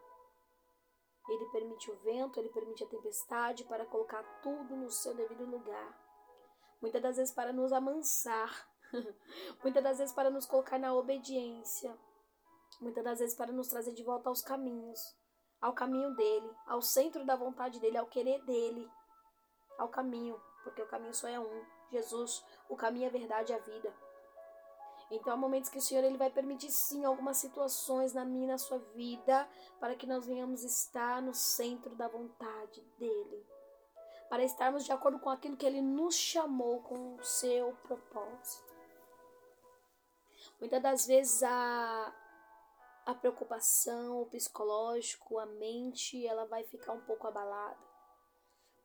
Ele 1.28 1.46
permite 1.52 1.90
o 1.90 1.96
vento, 1.98 2.38
ele 2.38 2.48
permite 2.48 2.82
a 2.82 2.88
tempestade 2.88 3.64
para 3.64 3.86
colocar 3.86 4.22
tudo 4.42 4.76
no 4.76 4.90
seu 4.90 5.14
devido 5.14 5.44
lugar. 5.44 5.98
Muitas 6.80 7.00
das 7.00 7.16
vezes 7.16 7.32
para 7.32 7.52
nos 7.52 7.72
amansar, 7.72 8.68
muitas 9.62 9.82
das 9.82 9.98
vezes 9.98 10.14
para 10.14 10.30
nos 10.30 10.46
colocar 10.46 10.78
na 10.78 10.92
obediência, 10.92 11.96
muitas 12.80 13.04
das 13.04 13.20
vezes 13.20 13.36
para 13.36 13.52
nos 13.52 13.68
trazer 13.68 13.92
de 13.92 14.02
volta 14.02 14.28
aos 14.28 14.42
caminhos, 14.42 15.16
ao 15.60 15.72
caminho 15.72 16.12
dele, 16.16 16.50
ao 16.66 16.82
centro 16.82 17.24
da 17.24 17.36
vontade 17.36 17.78
dele, 17.78 17.96
ao 17.96 18.06
querer 18.06 18.44
dele, 18.44 18.90
ao 19.78 19.88
caminho, 19.88 20.40
porque 20.64 20.82
o 20.82 20.88
caminho 20.88 21.14
só 21.14 21.28
é 21.28 21.38
um, 21.38 21.64
Jesus, 21.92 22.44
o 22.68 22.76
caminho, 22.76 23.06
a 23.06 23.12
verdade 23.12 23.52
e 23.52 23.54
a 23.54 23.58
vida. 23.58 23.94
Então 25.12 25.30
há 25.30 25.36
momentos 25.36 25.68
que 25.68 25.76
o 25.76 25.80
Senhor 25.82 26.02
ele 26.02 26.16
vai 26.16 26.30
permitir 26.30 26.70
sim 26.70 27.04
algumas 27.04 27.36
situações 27.36 28.14
na 28.14 28.24
minha 28.24 28.48
na 28.48 28.58
sua 28.58 28.78
vida 28.78 29.46
para 29.78 29.94
que 29.94 30.06
nós 30.06 30.26
venhamos 30.26 30.64
estar 30.64 31.20
no 31.20 31.34
centro 31.34 31.94
da 31.94 32.08
vontade 32.08 32.80
dele. 32.98 33.46
Para 34.30 34.42
estarmos 34.42 34.86
de 34.86 34.92
acordo 34.92 35.18
com 35.18 35.28
aquilo 35.28 35.56
que 35.56 35.66
ele 35.66 35.82
nos 35.82 36.14
chamou 36.14 36.80
com 36.80 37.16
o 37.16 37.22
seu 37.22 37.72
propósito. 37.82 38.72
Muitas 40.58 40.82
das 40.82 41.06
vezes 41.06 41.42
a 41.42 42.14
a 43.04 43.14
preocupação, 43.14 44.22
o 44.22 44.26
psicológico, 44.26 45.38
a 45.38 45.44
mente, 45.46 46.24
ela 46.24 46.46
vai 46.46 46.62
ficar 46.62 46.92
um 46.92 47.00
pouco 47.00 47.26
abalada 47.26 47.76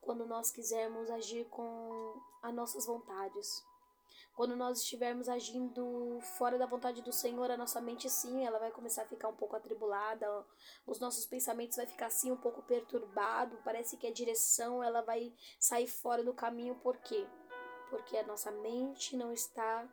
quando 0.02 0.26
nós 0.26 0.50
quisermos 0.50 1.10
agir 1.12 1.46
com 1.50 2.20
as 2.42 2.54
nossas 2.54 2.86
vontades. 2.86 3.64
Quando 4.38 4.56
nós 4.56 4.82
estivermos 4.82 5.28
agindo 5.28 6.20
fora 6.22 6.60
da 6.60 6.68
vontade 6.68 7.02
do 7.02 7.12
Senhor, 7.12 7.50
a 7.50 7.58
nossa 7.58 7.82
mente 7.82 8.08
sim, 8.08 8.46
ela 8.46 8.60
vai 8.60 8.70
começar 8.70 9.02
a 9.02 9.08
ficar 9.08 9.30
um 9.30 9.36
pouco 9.36 9.56
atribulada, 9.56 10.46
os 10.86 11.00
nossos 11.00 11.26
pensamentos 11.26 11.76
vai 11.76 11.88
ficar 11.88 12.06
assim 12.06 12.32
um 12.32 12.38
pouco 12.38 12.62
perturbado, 12.62 13.58
parece 13.66 13.98
que 13.98 14.06
a 14.06 14.14
direção 14.14 14.84
ela 14.84 15.02
vai 15.02 15.34
sair 15.60 15.88
fora 15.88 16.24
do 16.24 16.36
caminho, 16.36 16.76
por 16.76 16.98
quê? 16.98 17.26
Porque 17.90 18.16
a 18.16 18.28
nossa 18.28 18.52
mente 18.52 19.18
não 19.18 19.34
está 19.34 19.90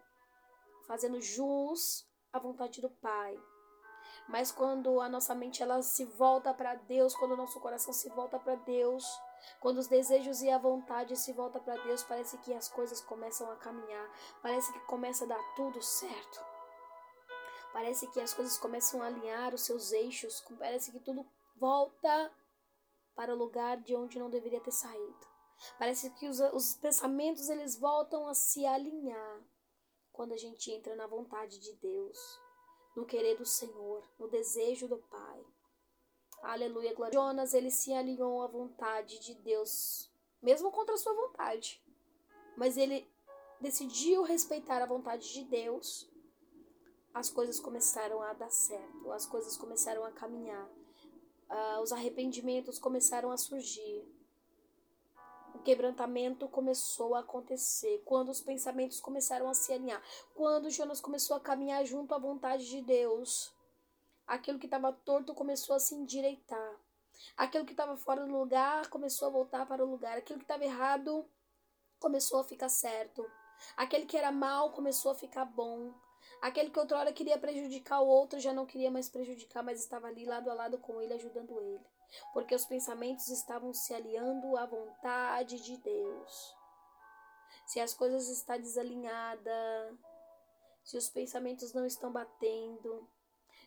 fazendo 0.87 1.23
jus 1.23 2.07
à 2.31 2.39
vontade 2.39 2.83
do 2.83 2.91
Pai. 2.91 3.41
Mas 4.29 4.53
quando 4.53 5.01
a 5.01 5.09
nossa 5.09 5.35
mente 5.35 5.63
ela 5.63 5.81
se 5.81 6.05
volta 6.05 6.53
para 6.53 6.75
Deus, 6.75 7.17
quando 7.17 7.33
o 7.33 7.37
nosso 7.39 7.59
coração 7.61 7.95
se 7.95 8.11
volta 8.11 8.39
para 8.39 8.57
Deus, 8.57 9.07
quando 9.61 9.79
os 9.79 9.89
desejos 9.89 10.43
e 10.43 10.51
a 10.51 10.59
vontade 10.59 11.17
se 11.17 11.33
volta 11.33 11.61
para 11.61 11.83
Deus, 11.83 12.03
parece 12.03 12.39
que 12.39 12.53
as 12.53 12.69
coisas 12.69 13.01
começam 13.01 13.51
a 13.51 13.57
caminhar, 13.57 14.11
parece 14.43 14.73
que 14.73 14.81
começa 14.81 15.25
a 15.25 15.29
dar 15.29 15.55
tudo 15.55 15.81
certo. 15.83 16.41
Parece 17.73 18.07
que 18.13 18.21
as 18.21 18.33
coisas 18.33 18.57
começam 18.57 19.03
a 19.03 19.07
alinhar 19.07 19.55
os 19.55 19.63
seus 19.63 19.93
eixos, 19.93 20.45
parece 20.59 20.93
que 20.93 21.01
tudo 21.01 21.27
volta 21.57 22.33
para 23.15 23.33
o 23.33 23.39
lugar 23.39 23.81
de 23.81 23.95
onde 23.97 24.19
não 24.19 24.31
deveria 24.31 24.61
ter 24.61 24.73
saído. 24.73 25.27
Parece 25.79 26.11
que 26.11 26.29
os, 26.29 26.41
os 26.41 26.75
pensamentos 26.75 27.49
eles 27.49 27.79
voltam 27.79 28.29
a 28.29 28.35
se 28.35 28.67
alinhar 28.67 29.43
quando 30.13 30.33
a 30.33 30.37
gente 30.37 30.71
entra 30.71 30.95
na 30.95 31.07
vontade 31.07 31.59
de 31.59 31.73
Deus 31.77 32.19
no 32.95 33.05
querer 33.05 33.37
do 33.37 33.45
Senhor, 33.45 34.09
no 34.19 34.29
desejo 34.29 34.87
do 34.87 34.99
Pai. 34.99 35.45
Aleluia, 36.45 36.95
glória. 36.95 37.15
Jonas, 37.15 37.55
ele 37.55 37.71
se 37.71 37.93
alinhou 37.93 38.43
à 38.43 38.47
vontade 38.47 39.19
de 39.19 39.35
Deus, 39.35 40.11
mesmo 40.43 40.71
contra 40.71 40.95
a 40.95 40.99
sua 40.99 41.15
vontade. 41.15 41.83
Mas 42.57 42.77
ele 42.77 43.09
decidiu 43.61 44.23
respeitar 44.23 44.83
a 44.83 44.87
vontade 44.87 45.33
de 45.33 45.43
Deus. 45.45 46.07
As 47.15 47.31
coisas 47.31 47.59
começaram 47.59 48.21
a 48.23 48.35
dar 48.35 48.51
certo, 48.51 49.11
as 49.11 49.25
coisas 49.25 49.57
começaram 49.57 50.05
a 50.05 50.11
caminhar, 50.11 50.69
uh, 51.49 51.81
os 51.81 51.93
arrependimentos 51.93 52.79
começaram 52.79 53.31
a 53.31 53.37
surgir 53.37 54.05
quebrantamento 55.65 56.47
começou 56.47 57.15
a 57.15 57.21
acontecer, 57.21 58.03
quando 58.05 58.29
os 58.29 58.41
pensamentos 58.41 59.01
começaram 59.01 59.49
a 59.49 59.55
se 59.55 59.73
alinhar, 59.73 60.01
quando 60.35 60.71
Jonas 60.71 61.01
começou 61.01 61.37
a 61.37 61.41
caminhar 61.41 61.85
junto 61.87 62.15
à 62.15 62.19
vontade 62.19 62.69
de 62.69 62.83
Deus, 62.83 63.51
aquilo 64.27 64.59
que 64.59 64.67
estava 64.67 64.93
torto 64.93 65.35
começou 65.35 65.77
a 65.77 65.81
se 65.81 65.95
endireitar, 65.95 66.77
aquilo 67.37 67.65
que 67.65 67.73
estava 67.73 67.97
fora 67.97 68.25
do 68.25 68.33
lugar 68.33 68.89
começou 68.89 69.29
a 69.29 69.31
voltar 69.31 69.67
para 69.67 69.85
o 69.85 69.91
lugar, 69.91 70.19
aquilo 70.19 70.39
que 70.39 70.45
estava 70.45 70.65
errado 70.65 71.29
começou 71.99 72.41
a 72.41 72.45
ficar 72.45 72.69
certo, 72.69 73.25
aquele 73.77 74.07
que 74.07 74.17
era 74.17 74.33
mal 74.33 74.73
começou 74.73 75.13
a 75.13 75.15
ficar 75.15 75.45
bom. 75.45 75.93
Aquele 76.41 76.71
que 76.71 76.79
outrora 76.79 77.13
queria 77.13 77.39
prejudicar 77.39 78.01
o 78.01 78.07
outro 78.07 78.41
já 78.41 78.51
não 78.51 78.65
queria 78.65 78.91
mais 78.91 79.11
prejudicar, 79.11 79.63
mas 79.63 79.81
estava 79.81 80.07
ali 80.07 80.25
lado 80.25 80.51
a 80.51 80.55
lado 80.55 80.79
com 80.79 81.01
ele, 81.01 81.13
ajudando 81.13 81.61
ele 81.61 81.81
porque 82.33 82.55
os 82.55 82.65
pensamentos 82.65 83.29
estavam 83.29 83.73
se 83.73 83.95
aliando 83.95 84.57
à 84.57 84.67
vontade 84.67 85.61
de 85.61 85.77
Deus. 85.79 86.57
Se 87.67 87.81
as 87.81 87.95
coisas 87.95 88.29
estão 88.29 88.59
desalinhadas, 88.59 89.97
se 90.83 90.97
os 90.97 91.09
pensamentos 91.09 91.73
não 91.73 91.87
estão 91.87 92.13
batendo, 92.13 93.09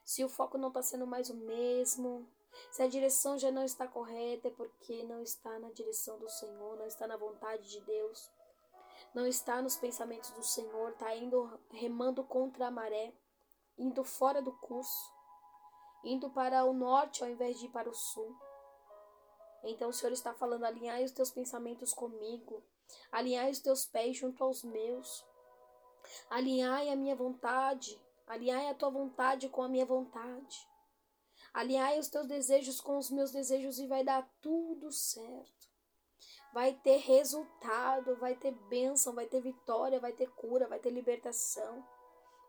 se 0.08 0.24
o 0.24 0.30
foco 0.30 0.58
não 0.58 0.70
está 0.70 0.82
sendo 0.82 1.06
mais 1.06 1.30
o 1.30 1.36
mesmo, 1.36 2.26
se 2.72 2.82
a 2.82 2.88
direção 2.88 3.38
já 3.38 3.52
não 3.52 3.63
está 3.63 3.88
correta, 3.88 4.48
é 4.48 4.52
porque 4.52 5.04
não 5.04 5.22
está 5.22 5.60
na 5.60 5.70
direção 5.72 6.17
do 6.17 6.30
Senhor, 6.30 6.78
não 6.78 6.86
está 6.86 7.06
na 7.06 7.17
vontade 7.17 7.70
de 7.70 7.82
Deus, 7.82 8.32
não 9.13 9.28
está 9.28 9.62
nos 9.62 9.76
pensamentos 9.76 10.32
do 10.32 10.43
Senhor, 10.43 10.91
está 10.91 11.13
indo 11.15 11.60
remando 11.72 12.24
contra 12.24 12.67
a 12.67 12.72
maré, 12.72 13.13
indo 13.78 14.04
fora 14.04 14.41
do 14.41 14.54
curso 14.54 15.17
indo 16.04 16.30
para 16.30 16.63
o 16.63 16.74
norte 16.74 17.24
ao 17.24 17.30
invés 17.30 17.60
de 17.60 17.65
ir 17.65 17.70
para 17.70 17.89
o 17.89 17.93
sul. 17.93 18.36
Então 19.63 19.89
o 19.89 19.93
Senhor 19.93 20.13
está 20.13 20.34
falando: 20.34 20.63
alinhai 20.63 21.04
os 21.04 21.12
teus 21.12 21.30
pensamentos 21.30 21.93
comigo, 21.93 22.63
alinhai 23.12 23.52
os 23.52 23.60
teus 23.60 23.86
pés 23.86 24.17
junto 24.17 24.43
aos 24.43 24.63
meus, 24.63 25.26
alinhai 26.30 26.89
a 26.89 26.96
minha 26.96 27.15
vontade, 27.15 28.00
alinhai 28.28 28.70
a 28.70 28.76
tua 28.76 28.90
vontade 28.90 29.50
com 29.50 29.63
a 29.63 29.70
minha 29.70 29.86
vontade, 29.86 30.68
alinhai 31.54 31.98
os 31.98 32.10
teus 32.10 32.28
desejos 32.28 32.80
com 32.80 32.98
os 32.98 33.10
meus 33.10 33.32
desejos 33.32 33.80
e 33.80 33.88
vai 33.88 34.04
dar 34.04 34.30
tudo 34.42 34.92
certo. 34.92 35.68
Vai 36.54 36.74
ter 36.74 36.98
resultado, 36.98 38.16
vai 38.18 38.36
ter 38.36 38.52
bênção, 38.70 39.13
vai 39.13 39.26
ter 39.26 39.42
vitória, 39.42 40.00
vai 40.00 40.13
ter 40.13 40.30
cura, 40.32 40.68
vai 40.68 40.80
ter 40.80 40.90
libertação 40.90 41.86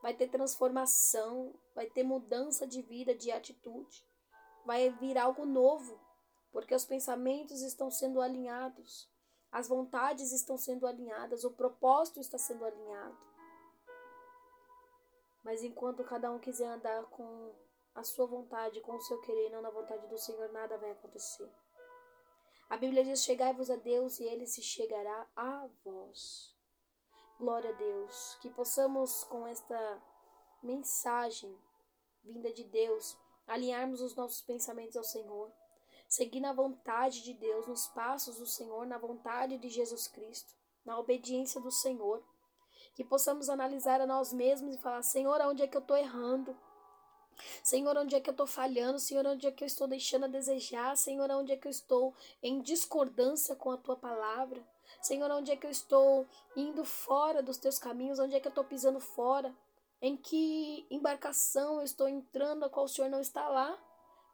vai 0.02 0.14
ter 0.14 0.28
transformação, 0.28 1.54
vai 1.74 1.86
ter 1.86 2.02
mudança 2.02 2.66
de 2.66 2.82
vida, 2.82 3.14
de 3.14 3.30
atitude, 3.30 4.04
vai 4.64 4.90
vir 4.90 5.18
algo 5.18 5.44
novo, 5.44 5.98
porque 6.52 6.74
os 6.74 6.84
pensamentos 6.84 7.62
estão 7.62 7.90
sendo 7.90 8.20
alinhados, 8.20 9.08
as 9.50 9.68
vontades 9.68 10.32
estão 10.32 10.56
sendo 10.56 10.86
alinhadas, 10.86 11.44
o 11.44 11.50
propósito 11.50 12.20
está 12.20 12.38
sendo 12.38 12.64
alinhado. 12.64 13.27
Mas 15.48 15.62
enquanto 15.62 16.04
cada 16.04 16.30
um 16.30 16.38
quiser 16.38 16.66
andar 16.66 17.06
com 17.06 17.54
a 17.94 18.04
sua 18.04 18.26
vontade, 18.26 18.82
com 18.82 18.94
o 18.94 19.00
seu 19.00 19.18
querer, 19.22 19.48
não 19.48 19.62
na 19.62 19.70
vontade 19.70 20.06
do 20.06 20.18
Senhor, 20.18 20.52
nada 20.52 20.76
vai 20.76 20.90
acontecer. 20.90 21.50
A 22.68 22.76
Bíblia 22.76 23.02
diz: 23.02 23.24
Chegai-vos 23.24 23.70
a 23.70 23.76
Deus 23.76 24.20
e 24.20 24.24
ele 24.24 24.46
se 24.46 24.60
chegará 24.60 25.26
a 25.34 25.66
vós. 25.82 26.54
Glória 27.38 27.70
a 27.70 27.72
Deus. 27.72 28.36
Que 28.42 28.50
possamos, 28.50 29.24
com 29.24 29.46
esta 29.46 30.02
mensagem 30.62 31.58
vinda 32.22 32.52
de 32.52 32.64
Deus, 32.64 33.16
alinharmos 33.46 34.02
os 34.02 34.14
nossos 34.14 34.42
pensamentos 34.42 34.98
ao 34.98 35.04
Senhor, 35.04 35.50
seguir 36.06 36.40
na 36.40 36.52
vontade 36.52 37.22
de 37.22 37.32
Deus, 37.32 37.66
nos 37.66 37.86
passos 37.86 38.36
do 38.36 38.44
Senhor, 38.44 38.84
na 38.84 38.98
vontade 38.98 39.56
de 39.56 39.70
Jesus 39.70 40.08
Cristo, 40.08 40.54
na 40.84 40.98
obediência 40.98 41.58
do 41.58 41.70
Senhor. 41.70 42.22
Que 42.98 43.04
possamos 43.04 43.48
analisar 43.48 44.00
a 44.00 44.06
nós 44.08 44.32
mesmos 44.32 44.74
e 44.74 44.78
falar: 44.78 45.02
Senhor, 45.02 45.40
onde 45.42 45.62
é 45.62 45.68
que 45.68 45.76
eu 45.76 45.80
estou 45.80 45.96
errando? 45.96 46.58
Senhor, 47.62 47.96
onde 47.96 48.16
é 48.16 48.20
que 48.20 48.28
eu 48.28 48.32
estou 48.32 48.44
falhando? 48.44 48.98
Senhor, 48.98 49.24
onde 49.24 49.46
é 49.46 49.52
que 49.52 49.62
eu 49.62 49.66
estou 49.68 49.86
deixando 49.86 50.24
a 50.24 50.26
desejar? 50.26 50.96
Senhor, 50.96 51.30
onde 51.30 51.52
é 51.52 51.56
que 51.56 51.68
eu 51.68 51.70
estou 51.70 52.12
em 52.42 52.60
discordância 52.60 53.54
com 53.54 53.70
a 53.70 53.76
tua 53.76 53.94
palavra? 53.94 54.60
Senhor, 55.00 55.30
onde 55.30 55.52
é 55.52 55.56
que 55.56 55.64
eu 55.64 55.70
estou 55.70 56.26
indo 56.56 56.84
fora 56.84 57.40
dos 57.40 57.56
teus 57.56 57.78
caminhos? 57.78 58.18
Onde 58.18 58.34
é 58.34 58.40
que 58.40 58.48
eu 58.48 58.50
estou 58.50 58.64
pisando 58.64 58.98
fora? 58.98 59.56
Em 60.02 60.16
que 60.16 60.84
embarcação 60.90 61.76
eu 61.76 61.82
estou 61.82 62.08
entrando, 62.08 62.64
a 62.64 62.68
qual 62.68 62.86
o 62.86 62.88
Senhor 62.88 63.08
não 63.08 63.20
está 63.20 63.48
lá? 63.48 63.78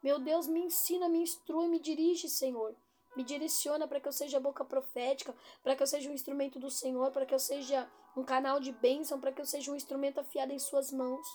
Meu 0.03 0.19
Deus, 0.19 0.49
me 0.49 0.61
ensina, 0.61 1.07
me 1.07 1.19
instrui, 1.19 1.69
me 1.69 1.79
dirige, 1.79 2.31
Senhor. 2.31 2.75
Me 3.17 3.23
direciona 3.23 3.87
para 3.87 4.01
que 4.01 4.09
eu 4.09 4.13
seja 4.13 4.41
boca 4.41 4.65
profética, 4.65 5.35
para 5.63 5.77
que 5.77 5.83
eu 5.83 5.87
seja 5.87 6.11
um 6.11 6.15
instrumento 6.15 6.59
do 6.59 6.71
Senhor, 6.71 7.11
para 7.11 7.25
que 7.27 7.35
eu 7.35 7.39
seja 7.39 7.89
um 8.17 8.25
canal 8.25 8.61
de 8.61 8.73
bênção, 8.73 9.21
para 9.21 9.33
que 9.33 9.41
eu 9.41 9.47
seja 9.47 9.71
um 9.71 9.77
instrumento 9.77 10.19
afiado 10.19 10.53
em 10.53 10.59
Suas 10.59 10.93
mãos. 10.93 11.27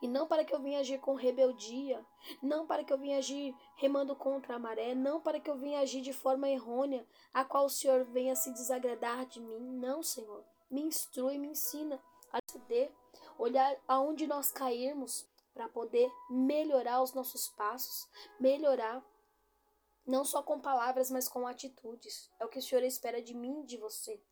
E 0.00 0.08
não 0.08 0.26
para 0.26 0.44
que 0.44 0.54
eu 0.54 0.60
venha 0.60 0.80
agir 0.80 1.00
com 1.00 1.14
rebeldia, 1.14 2.04
não 2.42 2.66
para 2.66 2.84
que 2.84 2.92
eu 2.92 2.98
venha 2.98 3.18
agir 3.18 3.54
remando 3.76 4.14
contra 4.14 4.56
a 4.56 4.58
maré, 4.58 4.94
não 4.94 5.20
para 5.20 5.40
que 5.40 5.50
eu 5.50 5.56
venha 5.56 5.80
agir 5.80 6.00
de 6.00 6.12
forma 6.12 6.48
errônea, 6.48 7.06
a 7.32 7.44
qual 7.44 7.66
o 7.66 7.70
Senhor 7.70 8.04
venha 8.04 8.36
se 8.36 8.52
desagradar 8.52 9.26
de 9.26 9.40
mim. 9.40 9.60
Não, 9.60 10.02
Senhor. 10.02 10.44
Me 10.70 10.82
instrui, 10.82 11.38
me 11.38 11.48
ensina 11.48 12.02
a 12.32 12.38
ceder, 12.50 12.90
olhar 13.38 13.76
aonde 13.86 14.26
nós 14.26 14.50
cairmos 14.50 15.26
para 15.52 15.68
poder 15.68 16.10
melhorar 16.30 17.02
os 17.02 17.12
nossos 17.12 17.48
passos, 17.48 18.08
melhorar 18.40 19.04
não 20.06 20.24
só 20.24 20.42
com 20.42 20.60
palavras, 20.60 21.10
mas 21.10 21.28
com 21.28 21.46
atitudes. 21.46 22.30
É 22.40 22.44
o 22.44 22.48
que 22.48 22.58
o 22.58 22.62
Senhor 22.62 22.82
espera 22.82 23.22
de 23.22 23.34
mim 23.34 23.62
e 23.62 23.66
de 23.66 23.76
você. 23.76 24.22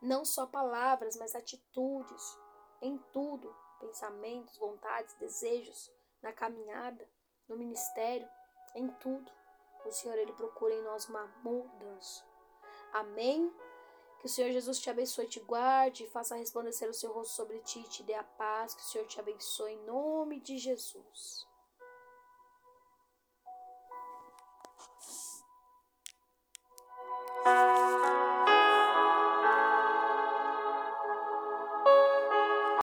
Não 0.00 0.24
só 0.24 0.46
palavras, 0.46 1.16
mas 1.16 1.34
atitudes 1.34 2.38
em 2.80 2.98
tudo 3.12 3.54
pensamentos, 3.82 4.56
vontades, 4.58 5.14
desejos, 5.14 5.90
na 6.22 6.32
caminhada, 6.32 7.08
no 7.48 7.56
ministério, 7.56 8.28
em 8.74 8.88
tudo. 9.00 9.30
O 9.84 9.90
Senhor 9.90 10.16
ele 10.16 10.32
procura 10.32 10.72
em 10.72 10.82
nós 10.82 11.08
uma 11.08 11.26
mudança. 11.42 12.24
Amém. 12.92 13.52
Que 14.20 14.26
o 14.26 14.28
Senhor 14.28 14.52
Jesus 14.52 14.78
te 14.78 14.88
abençoe 14.88 15.26
te 15.26 15.40
guarde, 15.40 16.06
faça 16.08 16.36
resplandecer 16.36 16.88
o 16.88 16.94
seu 16.94 17.12
rosto 17.12 17.34
sobre 17.34 17.58
ti 17.60 17.80
e 17.80 17.88
te 17.88 18.04
dê 18.04 18.14
a 18.14 18.22
paz. 18.22 18.74
Que 18.74 18.82
o 18.82 18.84
Senhor 18.84 19.06
te 19.08 19.18
abençoe 19.18 19.72
em 19.72 19.84
nome 19.84 20.40
de 20.40 20.58
Jesus. 20.58 21.51